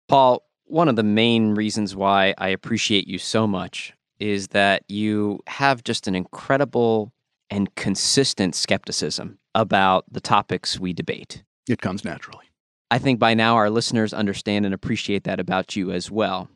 Paul, 0.06 0.42
one 0.64 0.88
of 0.88 0.96
the 0.96 1.02
main 1.02 1.54
reasons 1.54 1.96
why 1.96 2.34
I 2.36 2.48
appreciate 2.48 3.08
you 3.08 3.18
so 3.18 3.46
much 3.46 3.94
is 4.18 4.48
that 4.48 4.82
you 4.88 5.40
have 5.46 5.82
just 5.82 6.06
an 6.06 6.14
incredible 6.14 7.12
and 7.48 7.74
consistent 7.74 8.54
skepticism 8.54 9.38
about 9.54 10.04
the 10.12 10.20
topics 10.20 10.78
we 10.78 10.92
debate. 10.92 11.42
It 11.68 11.80
comes 11.80 12.04
naturally. 12.04 12.44
I 12.90 12.98
think 12.98 13.18
by 13.18 13.34
now 13.34 13.56
our 13.56 13.70
listeners 13.70 14.12
understand 14.12 14.66
and 14.66 14.74
appreciate 14.74 15.24
that 15.24 15.40
about 15.40 15.74
you 15.74 15.90
as 15.90 16.10
well. 16.10 16.50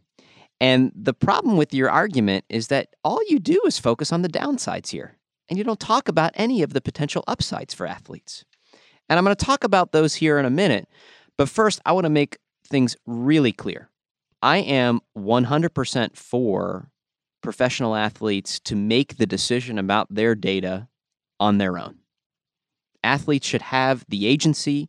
And 0.61 0.93
the 0.95 1.15
problem 1.15 1.57
with 1.57 1.73
your 1.73 1.91
argument 1.91 2.45
is 2.49 2.69
that 2.69 2.89
all 3.03 3.21
you 3.29 3.39
do 3.39 3.61
is 3.67 3.79
focus 3.79 4.13
on 4.13 4.23
the 4.23 4.29
downsides 4.29 4.91
here 4.91 5.17
and 5.49 5.59
you 5.59 5.65
don't 5.65 5.81
talk 5.81 6.09
about 6.09 6.33
any 6.35 6.63
of 6.63 6.73
the 6.73 6.81
potential 6.81 7.25
upsides 7.27 7.75
for 7.75 7.87
athletes. 7.87 8.45
And 9.09 9.19
I'm 9.19 9.25
going 9.25 9.37
to 9.37 9.45
talk 9.45 9.65
about 9.65 9.93
those 9.93 10.15
here 10.15 10.39
in 10.39 10.45
a 10.45 10.51
minute. 10.51 10.89
But 11.37 11.49
first, 11.49 11.81
I 11.85 11.93
want 11.93 12.05
to 12.05 12.11
make 12.11 12.39
things 12.67 12.97
really 13.07 13.53
clear. 13.53 13.91
I 14.43 14.59
am 14.59 15.01
100% 15.17 16.17
for 16.17 16.91
professional 17.43 17.95
athletes 17.95 18.59
to 18.61 18.75
make 18.75 19.17
the 19.17 19.27
decision 19.27 19.79
about 19.79 20.07
their 20.11 20.35
data 20.35 20.89
on 21.39 21.59
their 21.59 21.79
own. 21.79 21.99
Athletes 23.03 23.47
should 23.47 23.63
have 23.63 24.05
the 24.09 24.27
agency 24.27 24.89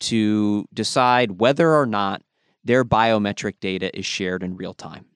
to 0.00 0.66
decide 0.74 1.40
whether 1.40 1.74
or 1.74 1.86
not 1.86 2.22
their 2.62 2.84
biometric 2.84 3.54
data 3.60 3.96
is 3.96 4.04
shared 4.04 4.42
in 4.42 4.56
real 4.56 4.74
time. 4.74 5.06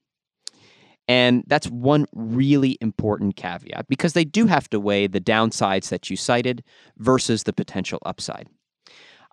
And 1.09 1.43
that's 1.47 1.67
one 1.67 2.05
really 2.13 2.77
important 2.81 3.35
caveat 3.35 3.87
because 3.89 4.13
they 4.13 4.23
do 4.23 4.45
have 4.45 4.69
to 4.69 4.79
weigh 4.79 5.07
the 5.07 5.19
downsides 5.19 5.89
that 5.89 6.11
you 6.11 6.15
cited 6.15 6.63
versus 6.97 7.43
the 7.43 7.51
potential 7.51 7.97
upside. 8.05 8.47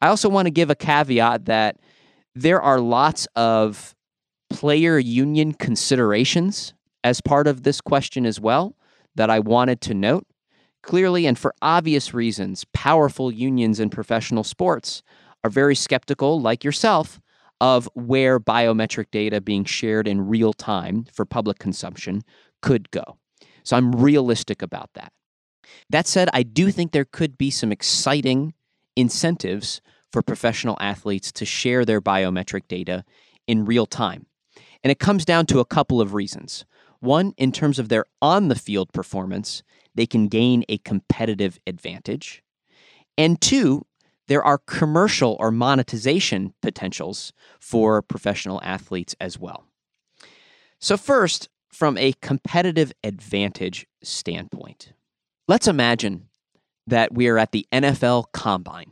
I 0.01 0.09
also 0.09 0.31
want 0.31 0.47
to 0.47 0.51
give 0.51 0.71
a 0.71 0.75
caveat 0.75 1.45
that 1.45 1.77
there 2.35 2.63
are 2.63 2.81
lots 2.81 3.29
of 3.37 3.95
player 4.49 4.99
union 4.99 5.53
considerations 5.53 6.73
as 7.05 7.21
part 7.21 7.47
of 7.47 7.63
this 7.63 7.83
question 7.83 8.25
as 8.25 8.41
well 8.41 8.75
that 9.15 9.29
I 9.29 9.39
wanted 9.39 9.83
to 9.83 9.95
note. 9.95 10.27
Clearly, 10.83 11.27
and 11.27 11.39
for 11.39 11.55
obvious 11.61 12.15
reasons, 12.15 12.65
powerful 12.73 13.31
unions 13.31 13.81
in 13.81 13.91
professional 13.91 14.45
sports 14.45 15.03
are 15.45 15.51
very 15.51 15.75
skeptical, 15.75 16.41
like 16.41 16.65
yourself, 16.65 17.21
of 17.61 17.89
where 17.95 18.39
biometric 18.39 19.07
data 19.11 19.41
being 19.41 19.65
shared 19.65 20.07
in 20.07 20.29
real 20.29 20.53
time 20.53 21.07
for 21.13 21.25
public 21.25 21.59
consumption 21.59 22.23
could 22.63 22.91
go. 22.91 23.19
So 23.63 23.77
I'm 23.77 23.93
realistic 23.93 24.63
about 24.63 24.91
that. 24.95 25.13
That 25.91 26.07
said, 26.07 26.29
I 26.33 26.43
do 26.43 26.71
think 26.71 26.93
there 26.93 27.05
could 27.05 27.37
be 27.37 27.51
some 27.51 27.73
exciting 27.73 28.55
incentives 28.95 29.81
for 30.13 30.23
professional 30.23 30.77
athletes 30.81 31.33
to 31.33 31.45
share 31.45 31.85
their 31.85 32.01
biometric 32.01 32.69
data 32.69 33.05
in 33.47 33.65
real 33.65 33.87
time. 33.87 34.27
And 34.83 34.91
it 34.91 34.99
comes 34.99 35.25
down 35.25 35.47
to 35.47 35.59
a 35.59 35.65
couple 35.65 36.01
of 36.01 36.15
reasons. 36.15 36.65
One, 37.01 37.35
in 37.37 37.53
terms 37.53 37.79
of 37.79 37.89
their 37.89 38.05
on 38.23 38.49
the 38.49 38.55
field 38.55 38.93
performance, 38.93 39.63
they 39.95 40.07
can 40.07 40.29
gain 40.29 40.65
a 40.69 40.79
competitive 40.79 41.59
advantage. 41.67 42.43
And 43.19 43.41
two, 43.41 43.87
there 44.29 44.43
are 44.43 44.59
commercial 44.59 45.37
or 45.39 45.51
monetization 45.51 46.55
potentials 46.63 47.33
for 47.61 48.03
professional 48.03 48.61
athletes 48.63 49.15
as 49.21 49.39
well. 49.39 49.65
So, 50.79 50.97
first, 50.97 51.49
from 51.73 51.97
a 51.99 52.15
competitive 52.21 52.93
advantage 53.05 53.87
standpoint, 54.03 54.93
let's 55.49 55.69
imagine 55.69 56.29
that 56.87 57.13
we 57.13 57.29
are 57.29 57.39
at 57.39 57.53
the 57.53 57.67
NFL 57.73 58.27
Combine, 58.33 58.91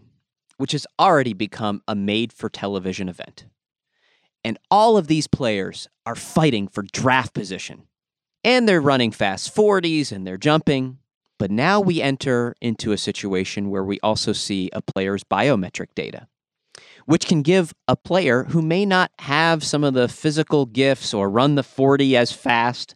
which 0.56 0.72
has 0.72 0.86
already 0.98 1.32
become 1.32 1.82
a 1.86 1.94
made 1.94 2.32
for 2.32 2.48
television 2.48 3.08
event. 3.08 3.46
And 4.44 4.58
all 4.70 4.96
of 4.96 5.06
these 5.06 5.26
players 5.26 5.88
are 6.04 6.14
fighting 6.14 6.68
for 6.68 6.82
draft 6.92 7.32
position. 7.32 7.84
And 8.42 8.68
they're 8.68 8.80
running 8.80 9.10
fast 9.10 9.54
40s 9.54 10.12
and 10.12 10.26
they're 10.26 10.36
jumping. 10.36 10.98
But 11.44 11.50
now 11.50 11.78
we 11.78 12.00
enter 12.00 12.54
into 12.62 12.92
a 12.92 12.96
situation 12.96 13.68
where 13.68 13.84
we 13.84 14.00
also 14.00 14.32
see 14.32 14.70
a 14.72 14.80
player's 14.80 15.24
biometric 15.24 15.88
data, 15.94 16.26
which 17.04 17.26
can 17.26 17.42
give 17.42 17.74
a 17.86 17.96
player 17.96 18.44
who 18.44 18.62
may 18.62 18.86
not 18.86 19.10
have 19.18 19.62
some 19.62 19.84
of 19.84 19.92
the 19.92 20.08
physical 20.08 20.64
gifts 20.64 21.12
or 21.12 21.28
run 21.28 21.54
the 21.54 21.62
40 21.62 22.16
as 22.16 22.32
fast 22.32 22.94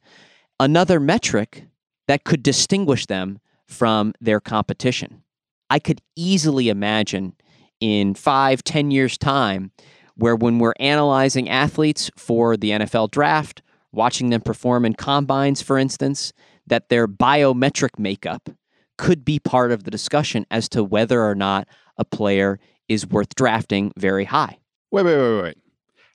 another 0.58 0.98
metric 0.98 1.66
that 2.06 2.24
could 2.24 2.42
distinguish 2.42 3.04
them 3.04 3.38
from 3.66 4.14
their 4.18 4.40
competition. 4.40 5.24
I 5.68 5.78
could 5.78 6.00
easily 6.16 6.70
imagine 6.70 7.34
in 7.80 8.14
five, 8.14 8.64
ten 8.64 8.90
years' 8.90 9.18
time 9.18 9.72
where 10.14 10.36
when 10.36 10.58
we're 10.58 10.72
analyzing 10.80 11.50
athletes 11.50 12.10
for 12.16 12.56
the 12.56 12.70
NFL 12.70 13.10
draft, 13.10 13.60
watching 13.92 14.30
them 14.30 14.40
perform 14.40 14.86
in 14.86 14.94
combines, 14.94 15.60
for 15.60 15.76
instance, 15.76 16.32
that 16.68 16.88
their 16.88 17.08
biometric 17.08 17.98
makeup 17.98 18.48
could 18.96 19.24
be 19.24 19.38
part 19.38 19.72
of 19.72 19.84
the 19.84 19.90
discussion 19.90 20.46
as 20.50 20.68
to 20.70 20.82
whether 20.82 21.24
or 21.24 21.34
not 21.34 21.68
a 21.96 22.04
player 22.04 22.58
is 22.88 23.06
worth 23.06 23.34
drafting 23.34 23.92
very 23.96 24.24
high. 24.24 24.58
Wait, 24.90 25.04
wait, 25.04 25.18
wait, 25.18 25.42
wait. 25.42 25.58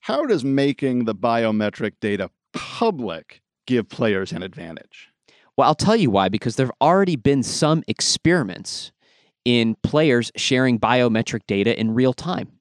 How 0.01 0.25
does 0.25 0.43
making 0.43 1.05
the 1.05 1.15
biometric 1.15 1.93
data 2.01 2.29
public 2.51 3.41
give 3.65 3.87
players 3.87 4.31
an 4.31 4.43
advantage? 4.43 5.09
Well, 5.55 5.67
I'll 5.67 5.75
tell 5.75 5.95
you 5.95 6.09
why, 6.09 6.29
because 6.29 6.55
there 6.55 6.65
have 6.65 6.75
already 6.81 7.15
been 7.15 7.43
some 7.43 7.83
experiments 7.87 8.91
in 9.45 9.75
players 9.83 10.31
sharing 10.35 10.79
biometric 10.79 11.41
data 11.47 11.79
in 11.79 11.93
real 11.93 12.13
time. 12.13 12.51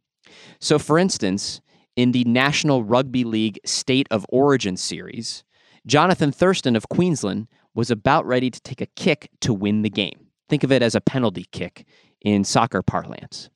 So, 0.61 0.79
for 0.79 0.99
instance, 0.99 1.61
in 1.97 2.13
the 2.13 2.25
National 2.25 2.85
Rugby 2.85 3.25
League 3.25 3.59
State 3.65 4.07
of 4.11 4.27
Origin 4.29 4.77
series, 4.77 5.43
Jonathan 5.87 6.33
Thurston 6.33 6.77
of 6.77 6.89
Queensland 6.89 7.49
was 7.75 7.91
about 7.91 8.27
ready 8.27 8.51
to 8.51 8.61
take 8.61 8.81
a 8.81 8.87
kick 8.87 9.31
to 9.41 9.55
win 9.55 9.83
the 9.83 9.91
game. 9.91 10.29
Think 10.49 10.65
of 10.65 10.73
it 10.73 10.83
as 10.83 10.95
a 10.95 11.01
penalty 11.01 11.47
kick 11.53 11.87
in 12.21 12.45
soccer 12.45 12.83
parlance. 12.83 13.49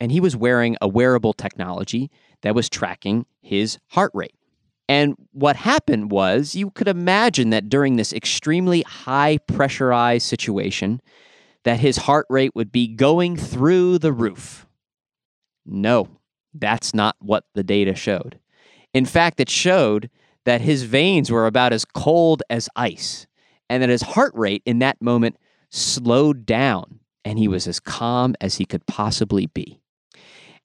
And 0.00 0.12
he 0.12 0.20
was 0.20 0.36
wearing 0.36 0.76
a 0.80 0.88
wearable 0.88 1.32
technology 1.32 2.10
that 2.42 2.54
was 2.54 2.68
tracking 2.68 3.26
his 3.40 3.78
heart 3.88 4.12
rate. 4.14 4.34
And 4.88 5.16
what 5.32 5.56
happened 5.56 6.12
was 6.12 6.54
you 6.54 6.70
could 6.70 6.86
imagine 6.86 7.50
that 7.50 7.68
during 7.68 7.96
this 7.96 8.12
extremely 8.12 8.82
high 8.82 9.38
pressurized 9.38 10.26
situation 10.26 11.00
that 11.64 11.80
his 11.80 11.96
heart 11.96 12.26
rate 12.30 12.54
would 12.54 12.70
be 12.70 12.86
going 12.86 13.36
through 13.36 13.98
the 13.98 14.12
roof. 14.12 14.66
No, 15.64 16.08
that's 16.54 16.94
not 16.94 17.16
what 17.18 17.44
the 17.54 17.64
data 17.64 17.96
showed. 17.96 18.38
In 18.94 19.04
fact, 19.04 19.40
it 19.40 19.50
showed 19.50 20.08
that 20.46 20.62
his 20.62 20.84
veins 20.84 21.30
were 21.30 21.46
about 21.46 21.72
as 21.72 21.84
cold 21.84 22.42
as 22.48 22.68
ice 22.74 23.26
and 23.68 23.82
that 23.82 23.90
his 23.90 24.02
heart 24.02 24.32
rate 24.34 24.62
in 24.64 24.78
that 24.78 25.02
moment 25.02 25.36
slowed 25.70 26.46
down 26.46 27.00
and 27.24 27.38
he 27.38 27.48
was 27.48 27.66
as 27.66 27.80
calm 27.80 28.34
as 28.40 28.54
he 28.56 28.64
could 28.64 28.86
possibly 28.86 29.46
be. 29.46 29.80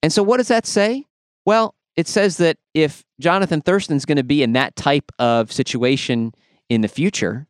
And 0.04 0.14
so, 0.14 0.24
what 0.24 0.38
does 0.38 0.48
that 0.48 0.66
say? 0.66 1.06
Well, 1.46 1.76
it 1.98 2.08
says 2.08 2.38
that 2.38 2.58
if 2.74 3.04
Jonathan 3.20 3.62
Thurston's 3.62 4.06
going 4.06 4.18
to 4.18 4.24
be 4.24 4.44
in 4.44 4.54
that 4.54 4.76
type 4.76 5.12
of 5.20 5.52
situation 5.52 6.34
in 6.70 6.82
the 6.82 6.88
future, 6.88 7.48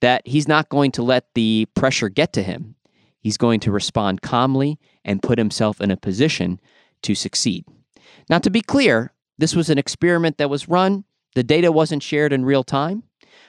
that 0.00 0.26
he's 0.26 0.48
not 0.48 0.68
going 0.68 0.90
to 0.92 1.02
let 1.02 1.26
the 1.34 1.66
pressure 1.74 2.08
get 2.08 2.32
to 2.34 2.42
him. 2.42 2.74
He's 3.20 3.36
going 3.36 3.60
to 3.60 3.72
respond 3.72 4.22
calmly 4.22 4.78
and 5.04 5.22
put 5.22 5.38
himself 5.38 5.80
in 5.80 5.90
a 5.90 5.96
position 5.96 6.60
to 7.02 7.14
succeed. 7.14 7.64
Now, 8.28 8.38
to 8.40 8.50
be 8.50 8.60
clear, 8.60 9.12
this 9.38 9.54
was 9.54 9.70
an 9.70 9.78
experiment 9.78 10.38
that 10.38 10.50
was 10.50 10.68
run 10.68 11.04
the 11.34 11.42
data 11.42 11.70
wasn't 11.72 12.02
shared 12.02 12.32
in 12.32 12.44
real 12.44 12.64
time, 12.64 13.04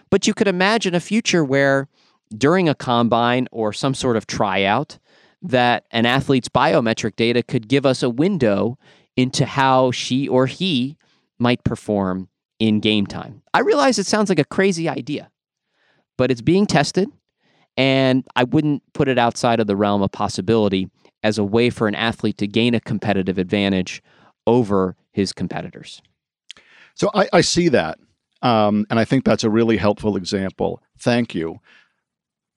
but 0.09 0.27
you 0.27 0.33
could 0.33 0.47
imagine 0.47 0.95
a 0.95 0.99
future 0.99 1.43
where 1.43 1.87
during 2.37 2.69
a 2.69 2.75
combine 2.75 3.47
or 3.51 3.73
some 3.73 3.93
sort 3.93 4.15
of 4.15 4.27
tryout, 4.27 4.99
that 5.41 5.85
an 5.91 6.05
athlete's 6.05 6.49
biometric 6.49 7.15
data 7.15 7.41
could 7.41 7.67
give 7.67 7.85
us 7.85 8.03
a 8.03 8.09
window 8.09 8.77
into 9.15 9.45
how 9.45 9.91
she 9.91 10.27
or 10.27 10.45
he 10.47 10.97
might 11.39 11.63
perform 11.63 12.27
in 12.59 12.79
game 12.79 13.05
time. 13.05 13.41
I 13.53 13.61
realize 13.61 13.97
it 13.97 14.05
sounds 14.05 14.29
like 14.29 14.39
a 14.39 14.45
crazy 14.45 14.89
idea, 14.89 15.31
but 16.17 16.29
it's 16.29 16.41
being 16.41 16.65
tested, 16.65 17.09
and 17.77 18.27
I 18.35 18.43
wouldn't 18.43 18.83
put 18.93 19.07
it 19.07 19.17
outside 19.17 19.59
of 19.59 19.67
the 19.67 19.77
realm 19.77 20.01
of 20.01 20.11
possibility 20.11 20.89
as 21.23 21.37
a 21.37 21.43
way 21.43 21.69
for 21.69 21.87
an 21.87 21.95
athlete 21.95 22.37
to 22.39 22.47
gain 22.47 22.75
a 22.75 22.79
competitive 22.79 23.37
advantage 23.37 24.03
over 24.45 24.97
his 25.11 25.31
competitors. 25.31 26.01
So 26.99 27.09
I, 27.13 27.29
I 27.31 27.41
see 27.41 27.69
that. 27.69 27.97
Um, 28.41 28.85
and 28.89 28.99
I 28.99 29.05
think 29.05 29.23
that's 29.23 29.43
a 29.43 29.49
really 29.49 29.77
helpful 29.77 30.17
example. 30.17 30.81
Thank 30.97 31.33
you. 31.33 31.59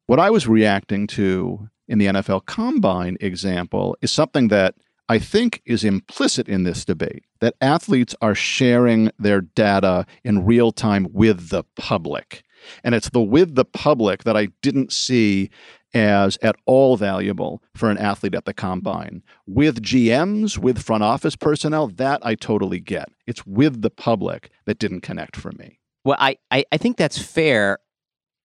What 0.07 0.19
I 0.19 0.31
was 0.31 0.49
reacting 0.49 1.07
to 1.09 1.69
in 1.89 1.99
the 1.99 2.07
NFL 2.07 2.47
Combine 2.47 3.17
example 3.21 3.97
is 4.01 4.11
something 4.11 4.49
that 4.49 4.75
I 5.09 5.19
think 5.19 5.63
is 5.65 5.85
implicit 5.85 6.49
in 6.49 6.65
this 6.65 6.85
debate 6.85 7.25
that 7.41 7.55
athletes 7.61 8.15
are 8.21 8.35
sharing 8.35 9.11
their 9.19 9.43
data 9.43 10.07
in 10.25 10.45
real 10.45 10.73
time 10.73 11.07
with 11.13 11.51
the 11.51 11.65
public. 11.77 12.43
And 12.85 12.95
it's 12.95 13.11
the 13.11 13.21
with 13.21 13.55
the 13.55 13.65
public 13.65 14.25
that 14.25 14.37
I 14.37 14.49
didn't 14.61 14.93
see 14.93 15.51
as 15.95 16.39
at 16.43 16.57
all 16.67 16.97
valuable 16.97 17.63
for 17.75 17.91
an 17.91 17.99
athlete 17.99 18.35
at 18.35 18.45
the 18.45 18.55
combine. 18.55 19.23
With 19.47 19.83
GMs, 19.83 20.59
with 20.59 20.83
front 20.83 21.03
office 21.03 21.37
personnel, 21.37 21.89
that 21.89 22.25
I 22.25 22.35
totally 22.35 22.81
get. 22.81 23.11
It's 23.27 23.47
with 23.47 23.83
the 23.83 23.91
public 23.91 24.51
that 24.65 24.79
didn't 24.79 25.03
connect 25.03 25.37
for 25.37 25.53
me. 25.53 25.79
Well, 26.05 26.17
I, 26.19 26.37
I, 26.51 26.65
I 26.73 26.77
think 26.77 26.97
that's 26.97 27.19
fair. 27.19 27.79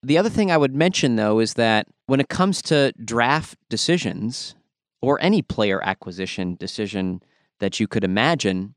The 0.04 0.18
other 0.18 0.30
thing 0.30 0.52
I 0.52 0.58
would 0.58 0.76
mention, 0.76 1.16
though, 1.16 1.40
is 1.40 1.56
that 1.56 1.88
when 2.06 2.20
it 2.20 2.30
comes 2.30 2.62
to 2.64 2.94
draft 3.04 3.58
decisions 3.70 4.56
or 5.02 5.20
any 5.22 5.42
player 5.42 5.84
acquisition 5.84 6.56
decision 6.56 7.22
that 7.60 7.80
you 7.80 7.88
could 7.88 8.04
imagine, 8.04 8.76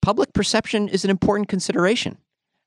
public 0.00 0.32
perception 0.32 0.88
is 0.88 1.04
an 1.04 1.10
important 1.10 1.48
consideration. 1.48 2.18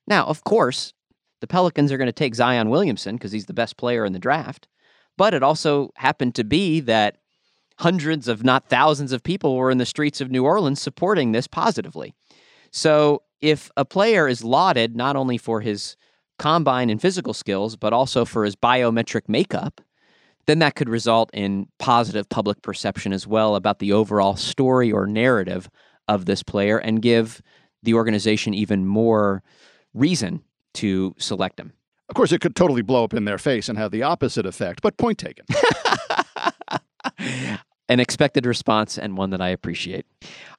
Now, 0.06 0.24
of 0.26 0.44
course, 0.44 0.94
the 1.40 1.46
Pelicans 1.46 1.92
are 1.92 1.98
going 1.98 2.06
to 2.06 2.12
take 2.12 2.34
Zion 2.34 2.70
Williamson 2.70 3.16
because 3.16 3.32
he's 3.32 3.46
the 3.46 3.52
best 3.52 3.76
player 3.76 4.04
in 4.04 4.12
the 4.12 4.18
draft. 4.18 4.68
But 5.16 5.34
it 5.34 5.42
also 5.42 5.90
happened 5.96 6.34
to 6.34 6.44
be 6.44 6.80
that 6.80 7.18
hundreds, 7.78 8.28
of 8.28 8.44
not 8.44 8.68
thousands, 8.68 9.12
of 9.12 9.22
people 9.22 9.56
were 9.56 9.70
in 9.70 9.78
the 9.78 9.86
streets 9.86 10.20
of 10.20 10.30
New 10.30 10.44
Orleans 10.44 10.80
supporting 10.80 11.32
this 11.32 11.46
positively. 11.46 12.14
So 12.70 13.22
if 13.40 13.70
a 13.76 13.84
player 13.84 14.28
is 14.28 14.44
lauded 14.44 14.96
not 14.96 15.16
only 15.16 15.38
for 15.38 15.60
his 15.60 15.96
combine 16.38 16.90
and 16.90 17.00
physical 17.00 17.34
skills, 17.34 17.76
but 17.76 17.92
also 17.92 18.24
for 18.24 18.44
his 18.44 18.56
biometric 18.56 19.28
makeup, 19.28 19.80
then 20.46 20.58
that 20.60 20.74
could 20.74 20.88
result 20.88 21.30
in 21.32 21.66
positive 21.78 22.28
public 22.28 22.62
perception 22.62 23.12
as 23.12 23.26
well 23.26 23.56
about 23.56 23.78
the 23.78 23.92
overall 23.92 24.36
story 24.36 24.92
or 24.92 25.06
narrative 25.06 25.68
of 26.08 26.26
this 26.26 26.42
player 26.42 26.78
and 26.78 27.02
give 27.02 27.42
the 27.82 27.94
organization 27.94 28.54
even 28.54 28.86
more 28.86 29.42
reason 29.92 30.42
to 30.74 31.14
select 31.18 31.58
him. 31.58 31.72
Of 32.08 32.14
course, 32.14 32.32
it 32.32 32.40
could 32.40 32.54
totally 32.54 32.82
blow 32.82 33.04
up 33.04 33.14
in 33.14 33.24
their 33.24 33.38
face 33.38 33.68
and 33.68 33.78
have 33.78 33.90
the 33.90 34.02
opposite 34.02 34.46
effect, 34.46 34.82
but 34.82 34.96
point 34.96 35.18
taken. 35.18 35.44
An 37.88 38.00
expected 38.00 38.46
response 38.46 38.98
and 38.98 39.16
one 39.16 39.30
that 39.30 39.40
I 39.40 39.48
appreciate. 39.48 40.06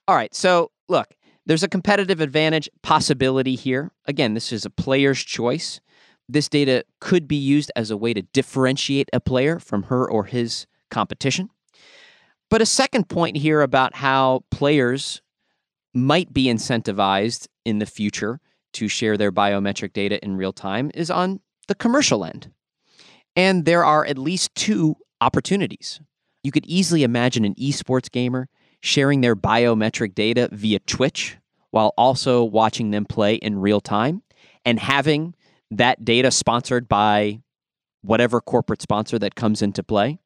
All 0.06 0.16
right. 0.16 0.34
So, 0.34 0.70
look, 0.88 1.14
There's 1.48 1.62
a 1.62 1.68
competitive 1.68 2.20
advantage 2.20 2.68
possibility 2.82 3.54
here. 3.54 3.90
Again, 4.04 4.34
this 4.34 4.52
is 4.52 4.66
a 4.66 4.70
player's 4.70 5.24
choice. 5.24 5.80
This 6.28 6.46
data 6.46 6.84
could 7.00 7.26
be 7.26 7.36
used 7.36 7.72
as 7.74 7.90
a 7.90 7.96
way 7.96 8.12
to 8.12 8.20
differentiate 8.20 9.08
a 9.14 9.20
player 9.20 9.58
from 9.58 9.84
her 9.84 10.08
or 10.08 10.24
his 10.24 10.66
competition. 10.90 11.48
But 12.50 12.60
a 12.60 12.66
second 12.66 13.08
point 13.08 13.38
here 13.38 13.62
about 13.62 13.96
how 13.96 14.44
players 14.50 15.22
might 15.94 16.34
be 16.34 16.44
incentivized 16.44 17.48
in 17.64 17.78
the 17.78 17.86
future 17.86 18.40
to 18.74 18.88
share 18.88 19.16
their 19.16 19.32
biometric 19.32 19.92
data 19.92 20.22
in 20.24 20.36
real 20.36 20.52
time 20.52 20.90
is 20.94 21.10
on 21.10 21.40
the 21.68 21.74
commercial 21.74 22.24
end. 22.24 22.50
And 23.36 23.64
there 23.64 23.84
are 23.84 24.04
at 24.04 24.18
least 24.18 24.54
two 24.54 24.96
opportunities. 25.20 26.00
You 26.42 26.52
could 26.52 26.66
easily 26.66 27.02
imagine 27.02 27.44
an 27.44 27.54
esports 27.54 28.10
gamer 28.10 28.48
sharing 28.80 29.20
their 29.20 29.36
biometric 29.36 30.14
data 30.14 30.48
via 30.52 30.78
Twitch 30.80 31.36
while 31.70 31.92
also 31.98 32.44
watching 32.44 32.90
them 32.90 33.04
play 33.04 33.34
in 33.34 33.58
real 33.58 33.80
time 33.80 34.22
and 34.64 34.78
having 34.78 35.34
that 35.70 36.04
data 36.04 36.30
sponsored 36.30 36.88
by 36.88 37.40
whatever 38.02 38.40
corporate 38.40 38.80
sponsor 38.80 39.18
that 39.18 39.34
comes 39.34 39.60
into 39.60 39.82
play. 39.82 40.18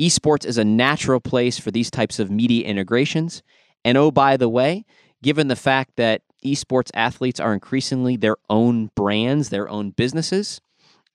Esports 0.00 0.44
is 0.44 0.58
a 0.58 0.64
natural 0.64 1.20
place 1.20 1.58
for 1.58 1.70
these 1.70 1.90
types 1.90 2.18
of 2.18 2.30
media 2.30 2.64
integrations. 2.66 3.42
And 3.84 3.98
oh, 3.98 4.10
by 4.10 4.36
the 4.36 4.48
way, 4.48 4.84
given 5.22 5.48
the 5.48 5.56
fact 5.56 5.96
that 5.96 6.22
esports 6.44 6.90
athletes 6.94 7.40
are 7.40 7.54
increasingly 7.54 8.16
their 8.16 8.36
own 8.48 8.90
brands, 8.94 9.48
their 9.48 9.68
own 9.68 9.90
businesses, 9.90 10.60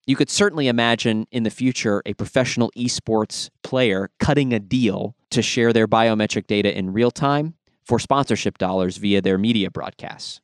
you 0.06 0.18
could 0.18 0.30
certainly 0.30 0.68
imagine 0.68 1.28
in 1.32 1.44
the 1.44 1.50
future 1.50 2.02
a 2.06 2.14
professional 2.14 2.72
esports 2.76 3.50
player 3.64 4.10
cutting 4.20 4.54
a 4.54 4.60
deal 4.60 5.16
to 5.30 5.42
share 5.42 5.72
their 5.72 5.88
biometric 5.88 6.46
data 6.46 6.78
in 6.78 6.92
real 6.92 7.12
time 7.12 7.54
for 7.86 8.00
sponsorship 8.00 8.58
dollars 8.58 8.98
via 8.98 9.22
their 9.22 9.38
media 9.38 9.72
broadcasts. 9.72 10.42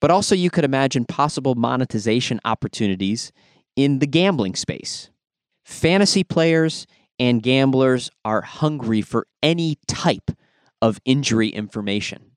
But 0.00 0.10
also, 0.10 0.34
you 0.34 0.50
could 0.50 0.64
imagine 0.64 1.04
possible 1.04 1.54
monetization 1.54 2.40
opportunities 2.44 3.30
in 3.76 3.98
the 3.98 4.06
gambling 4.06 4.56
space. 4.56 5.10
Fantasy 5.64 6.24
players 6.24 6.86
and 7.20 7.42
gamblers 7.42 8.10
are 8.24 8.40
hungry 8.40 9.02
for 9.02 9.26
any 9.42 9.76
type 9.86 10.30
of 10.80 10.98
injury 11.04 11.48
information. 11.48 12.31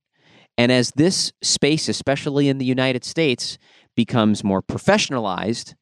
And 0.58 0.72
as 0.72 0.92
this 0.96 1.34
space, 1.42 1.90
especially 1.90 2.48
in 2.48 2.58
the 2.58 2.66
United 2.66 3.04
States, 3.04 3.58
becomes 3.96 4.44
more 4.44 4.62
professionalized, 4.62 5.74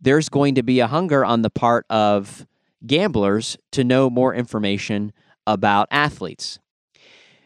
there's 0.00 0.28
going 0.28 0.54
to 0.54 0.62
be 0.62 0.80
a 0.80 0.86
hunger 0.86 1.24
on 1.24 1.42
the 1.42 1.50
part 1.50 1.86
of 1.90 2.46
gamblers 2.86 3.56
to 3.72 3.84
know 3.84 4.08
more 4.08 4.34
information 4.34 5.12
about 5.46 5.88
athletes. 5.90 6.58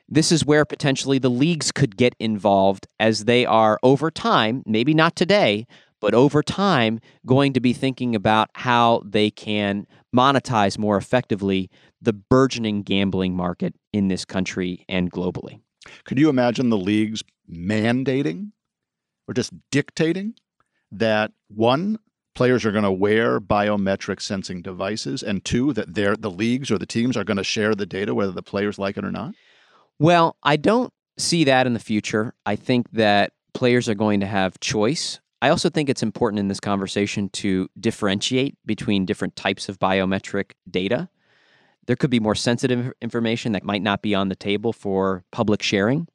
This 0.08 0.30
is 0.30 0.44
where 0.44 0.64
potentially 0.64 1.18
the 1.18 1.30
leagues 1.30 1.72
could 1.72 1.96
get 1.96 2.14
involved 2.20 2.86
as 3.00 3.24
they 3.24 3.46
are 3.46 3.78
over 3.82 4.10
time, 4.10 4.62
maybe 4.66 4.94
not 4.94 5.16
today, 5.16 5.66
but 6.00 6.14
over 6.14 6.42
time, 6.42 7.00
going 7.24 7.54
to 7.54 7.60
be 7.60 7.72
thinking 7.72 8.14
about 8.14 8.50
how 8.54 9.02
they 9.06 9.30
can 9.30 9.86
monetize 10.14 10.78
more 10.78 10.98
effectively 10.98 11.70
the 12.00 12.12
burgeoning 12.12 12.82
gambling 12.82 13.34
market 13.34 13.74
in 13.92 14.08
this 14.08 14.26
country 14.26 14.84
and 14.88 15.10
globally. 15.10 15.60
Could 16.04 16.18
you 16.18 16.28
imagine 16.28 16.70
the 16.70 16.78
leagues 16.78 17.22
mandating 17.50 18.52
or 19.28 19.34
just 19.34 19.52
dictating 19.70 20.34
that 20.92 21.32
one, 21.48 21.98
players 22.34 22.64
are 22.64 22.72
going 22.72 22.84
to 22.84 22.92
wear 22.92 23.40
biometric 23.40 24.20
sensing 24.20 24.60
devices, 24.62 25.22
and 25.22 25.44
two, 25.44 25.72
that 25.72 25.94
they're, 25.94 26.16
the 26.16 26.30
leagues 26.30 26.70
or 26.70 26.78
the 26.78 26.86
teams 26.86 27.16
are 27.16 27.24
going 27.24 27.36
to 27.36 27.44
share 27.44 27.74
the 27.74 27.86
data 27.86 28.14
whether 28.14 28.32
the 28.32 28.42
players 28.42 28.78
like 28.78 28.96
it 28.96 29.04
or 29.04 29.12
not? 29.12 29.34
Well, 29.98 30.36
I 30.42 30.56
don't 30.56 30.92
see 31.16 31.44
that 31.44 31.66
in 31.66 31.74
the 31.74 31.80
future. 31.80 32.34
I 32.44 32.56
think 32.56 32.90
that 32.92 33.32
players 33.52 33.88
are 33.88 33.94
going 33.94 34.20
to 34.20 34.26
have 34.26 34.58
choice. 34.60 35.20
I 35.40 35.50
also 35.50 35.68
think 35.68 35.88
it's 35.88 36.02
important 36.02 36.40
in 36.40 36.48
this 36.48 36.60
conversation 36.60 37.28
to 37.30 37.68
differentiate 37.78 38.56
between 38.66 39.06
different 39.06 39.36
types 39.36 39.68
of 39.68 39.78
biometric 39.78 40.52
data. 40.68 41.08
There 41.86 41.96
could 41.96 42.10
be 42.10 42.20
more 42.20 42.34
sensitive 42.34 42.92
information 43.02 43.52
that 43.52 43.64
might 43.64 43.82
not 43.82 44.02
be 44.02 44.14
on 44.14 44.28
the 44.28 44.36
table 44.36 44.72
for 44.72 45.24
public 45.32 45.62
sharing, 45.62 46.08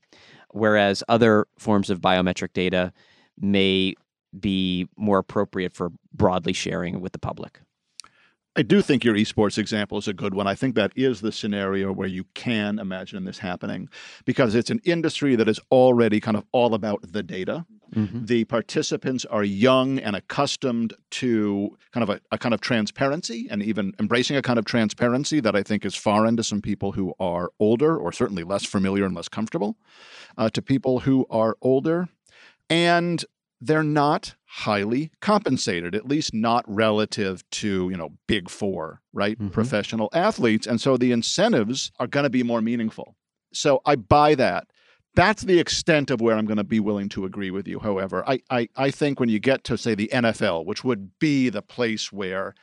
whereas 0.51 1.03
other 1.08 1.45
forms 1.58 1.89
of 1.89 2.01
biometric 2.01 2.53
data 2.53 2.91
may 3.39 3.95
be 4.39 4.88
more 4.97 5.19
appropriate 5.19 5.73
for 5.73 5.91
broadly 6.13 6.53
sharing 6.53 7.01
with 7.01 7.13
the 7.13 7.19
public. 7.19 7.60
I 8.55 8.63
do 8.63 8.82
think 8.82 9.03
your 9.03 9.15
esports 9.15 9.58
example 9.58 9.99
is 9.99 10.08
a 10.08 10.13
good 10.13 10.34
one. 10.34 10.47
I 10.47 10.55
think 10.55 10.75
that 10.75 10.91
is 10.95 11.21
the 11.21 11.32
scenario 11.32 11.93
where 11.93 12.08
you 12.08 12.25
can 12.34 12.79
imagine 12.79 13.23
this 13.23 13.38
happening 13.38 13.88
because 14.25 14.55
it's 14.55 14.71
an 14.71 14.82
industry 14.84 15.36
that 15.36 15.47
is 15.47 15.60
already 15.71 16.19
kind 16.19 16.36
of 16.36 16.45
all 16.51 16.73
about 16.73 16.99
the 17.03 17.23
data. 17.23 17.65
Mm-hmm. 17.95 18.25
The 18.25 18.45
participants 18.45 19.25
are 19.25 19.43
young 19.43 19.99
and 19.99 20.15
accustomed 20.15 20.93
to 21.12 21.78
kind 21.91 22.04
of 22.04 22.10
a, 22.10 22.21
a, 22.32 22.38
kind 22.38 22.54
of 22.54 22.62
transparency 22.62 23.47
and 23.49 23.63
even 23.63 23.93
embracing 23.99 24.38
a 24.38 24.41
kind 24.41 24.60
of 24.60 24.65
transparency 24.65 25.39
that 25.39 25.56
I 25.56 25.63
think 25.63 25.86
is 25.86 25.95
foreign 25.95 26.38
to 26.38 26.43
some 26.43 26.62
people 26.62 26.91
who 26.91 27.13
are 27.19 27.49
older 27.60 27.97
or 27.97 28.12
certainly 28.12 28.43
less 28.43 28.65
familiar 28.65 29.06
and 29.06 29.15
less 29.15 29.28
comfortable. 29.28 29.78
Uh, 30.38 30.49
to 30.49 30.62
people 30.62 30.99
who 30.99 31.25
are 31.30 31.58
older. 31.62 32.08
And 32.69 33.25
they're 33.62 33.84
not 33.84 34.36
highly 34.45 35.12
compensated, 35.19 35.93
at 35.93 36.08
least 36.08 36.34
not 36.34 36.63
relative 36.67 37.47
to, 37.52 37.89
you 37.89 37.97
know, 37.97 38.13
big 38.28 38.49
four, 38.49 39.02
right? 39.12 39.38
Mm-hmm. 39.38 39.49
Professional 39.49 40.10
athletes. 40.13 40.65
And 40.65 40.80
so 40.80 40.97
the 40.97 41.12
incentives 41.12 41.91
are 41.99 42.08
going 42.08 42.23
to 42.23 42.30
be 42.30 42.43
more 42.43 42.62
meaningful. 42.62 43.15
So 43.52 43.82
I 43.86 43.95
buy 43.95 44.36
that. 44.36 44.67
That's 45.15 45.43
the 45.43 45.60
extent 45.60 46.12
of 46.12 46.22
where 46.22 46.38
I'm 46.38 46.45
going 46.45 46.58
to 46.58 46.63
be 46.63 46.80
willing 46.80 47.10
to 47.10 47.26
agree 47.26 47.52
with 47.52 47.67
you. 47.67 47.80
However, 47.80 48.24
I, 48.28 48.41
I, 48.50 48.69
I 48.76 48.91
think 48.91 49.19
when 49.19 49.30
you 49.30 49.39
get 49.39 49.63
to, 49.65 49.78
say, 49.78 49.95
the 49.95 50.10
NFL, 50.13 50.65
which 50.65 50.84
would 50.84 51.17
be 51.19 51.50
the 51.50 51.62
place 51.62 52.12
where 52.12 52.54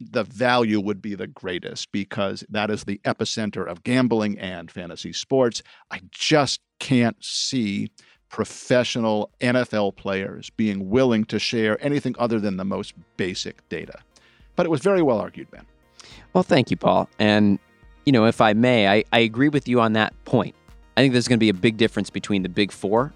the 0.00 0.24
value 0.24 0.80
would 0.80 1.00
be 1.00 1.14
the 1.14 1.26
greatest 1.26 1.90
because 1.92 2.44
that 2.48 2.70
is 2.70 2.84
the 2.84 3.00
epicenter 3.04 3.66
of 3.66 3.82
gambling 3.84 4.38
and 4.38 4.70
fantasy 4.70 5.12
sports, 5.12 5.62
I 5.90 6.00
just 6.10 6.60
can't 6.78 7.22
see 7.24 7.90
professional 8.28 9.30
NFL 9.40 9.96
players 9.96 10.50
being 10.50 10.90
willing 10.90 11.24
to 11.26 11.38
share 11.38 11.82
anything 11.84 12.16
other 12.18 12.40
than 12.40 12.56
the 12.56 12.64
most 12.64 12.94
basic 13.16 13.66
data. 13.68 14.00
But 14.56 14.66
it 14.66 14.70
was 14.70 14.80
very 14.80 15.02
well 15.02 15.20
argued, 15.20 15.50
Ben. 15.50 15.66
Well, 16.32 16.42
thank 16.42 16.70
you, 16.70 16.76
Paul. 16.76 17.08
And, 17.18 17.58
you 18.04 18.12
know, 18.12 18.26
if 18.26 18.40
I 18.40 18.52
may, 18.52 18.88
I, 18.88 19.04
I 19.12 19.20
agree 19.20 19.48
with 19.48 19.68
you 19.68 19.80
on 19.80 19.92
that 19.92 20.12
point. 20.24 20.54
I 20.96 21.00
think 21.00 21.12
there's 21.12 21.26
going 21.26 21.38
to 21.38 21.44
be 21.44 21.48
a 21.48 21.54
big 21.54 21.76
difference 21.76 22.08
between 22.08 22.42
the 22.42 22.48
big 22.48 22.70
four 22.70 23.12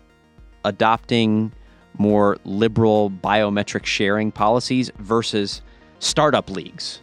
adopting 0.65 1.53
more 1.97 2.37
liberal 2.45 3.11
biometric 3.11 3.87
sharing 3.87 4.33
policies 4.33 4.91
versus 4.99 5.63
startup 6.01 6.51
leagues 6.51 7.01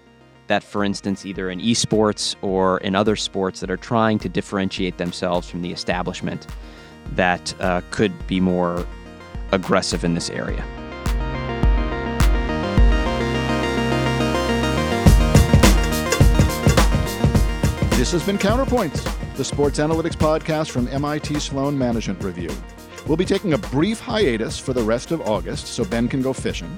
that, 0.47 0.63
for 0.63 0.83
instance, 0.83 1.25
either 1.25 1.49
in 1.49 1.59
esports 1.59 2.35
or 2.41 2.77
in 2.79 2.93
other 2.93 3.15
sports 3.15 3.61
that 3.61 3.71
are 3.71 3.77
trying 3.77 4.19
to 4.19 4.29
differentiate 4.29 4.97
themselves 4.97 5.49
from 5.49 5.61
the 5.61 5.71
establishment 5.71 6.45
that 7.13 7.59
uh, 7.61 7.81
could 7.89 8.27
be 8.27 8.39
more 8.39 8.85
aggressive 9.53 10.03
in 10.03 10.13
this 10.13 10.29
area. 10.29 10.63
This 17.91 18.11
has 18.11 18.23
been 18.23 18.37
Counterpoints, 18.37 19.14
the 19.35 19.43
sports 19.43 19.79
analytics 19.79 20.15
podcast 20.15 20.71
from 20.71 20.87
MIT 20.87 21.39
Sloan 21.39 21.77
Management 21.77 22.23
Review. 22.23 22.49
We'll 23.05 23.17
be 23.17 23.25
taking 23.25 23.53
a 23.53 23.57
brief 23.57 23.99
hiatus 23.99 24.57
for 24.57 24.73
the 24.73 24.81
rest 24.81 25.11
of 25.11 25.21
August 25.21 25.67
so 25.67 25.83
Ben 25.83 26.07
can 26.07 26.21
go 26.21 26.31
fishing. 26.31 26.73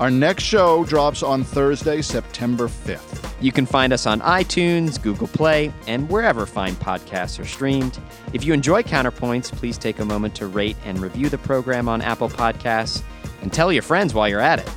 Our 0.00 0.10
next 0.10 0.42
show 0.42 0.84
drops 0.84 1.22
on 1.22 1.44
Thursday, 1.44 2.02
September 2.02 2.66
5th. 2.66 3.32
You 3.40 3.52
can 3.52 3.64
find 3.64 3.92
us 3.92 4.06
on 4.06 4.20
iTunes, 4.20 5.00
Google 5.00 5.28
Play, 5.28 5.72
and 5.86 6.10
wherever 6.10 6.46
fine 6.46 6.74
podcasts 6.74 7.38
are 7.38 7.46
streamed. 7.46 7.98
If 8.32 8.44
you 8.44 8.52
enjoy 8.52 8.82
Counterpoints, 8.82 9.52
please 9.52 9.78
take 9.78 10.00
a 10.00 10.04
moment 10.04 10.34
to 10.34 10.48
rate 10.48 10.76
and 10.84 10.98
review 10.98 11.28
the 11.28 11.38
program 11.38 11.88
on 11.88 12.02
Apple 12.02 12.28
Podcasts 12.28 13.02
and 13.40 13.52
tell 13.52 13.72
your 13.72 13.82
friends 13.82 14.12
while 14.12 14.28
you're 14.28 14.40
at 14.40 14.58
it. 14.58 14.70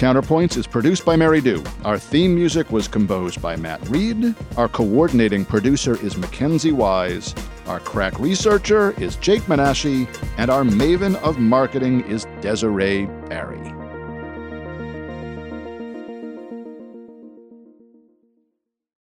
Counterpoints 0.00 0.56
is 0.56 0.66
produced 0.66 1.04
by 1.04 1.14
Mary 1.14 1.42
Dooe. 1.42 1.62
Our 1.84 1.98
theme 1.98 2.34
music 2.34 2.70
was 2.70 2.88
composed 2.88 3.42
by 3.42 3.56
Matt 3.56 3.86
Reed. 3.86 4.34
Our 4.56 4.66
coordinating 4.66 5.44
producer 5.44 6.02
is 6.02 6.16
Mackenzie 6.16 6.72
Wise. 6.72 7.34
Our 7.66 7.80
crack 7.80 8.18
researcher 8.18 8.92
is 8.92 9.16
Jake 9.16 9.42
Menashe. 9.42 10.08
And 10.38 10.50
our 10.50 10.62
maven 10.62 11.16
of 11.16 11.38
marketing 11.38 12.00
is 12.08 12.26
Desiree 12.40 13.04
Barry. 13.28 13.79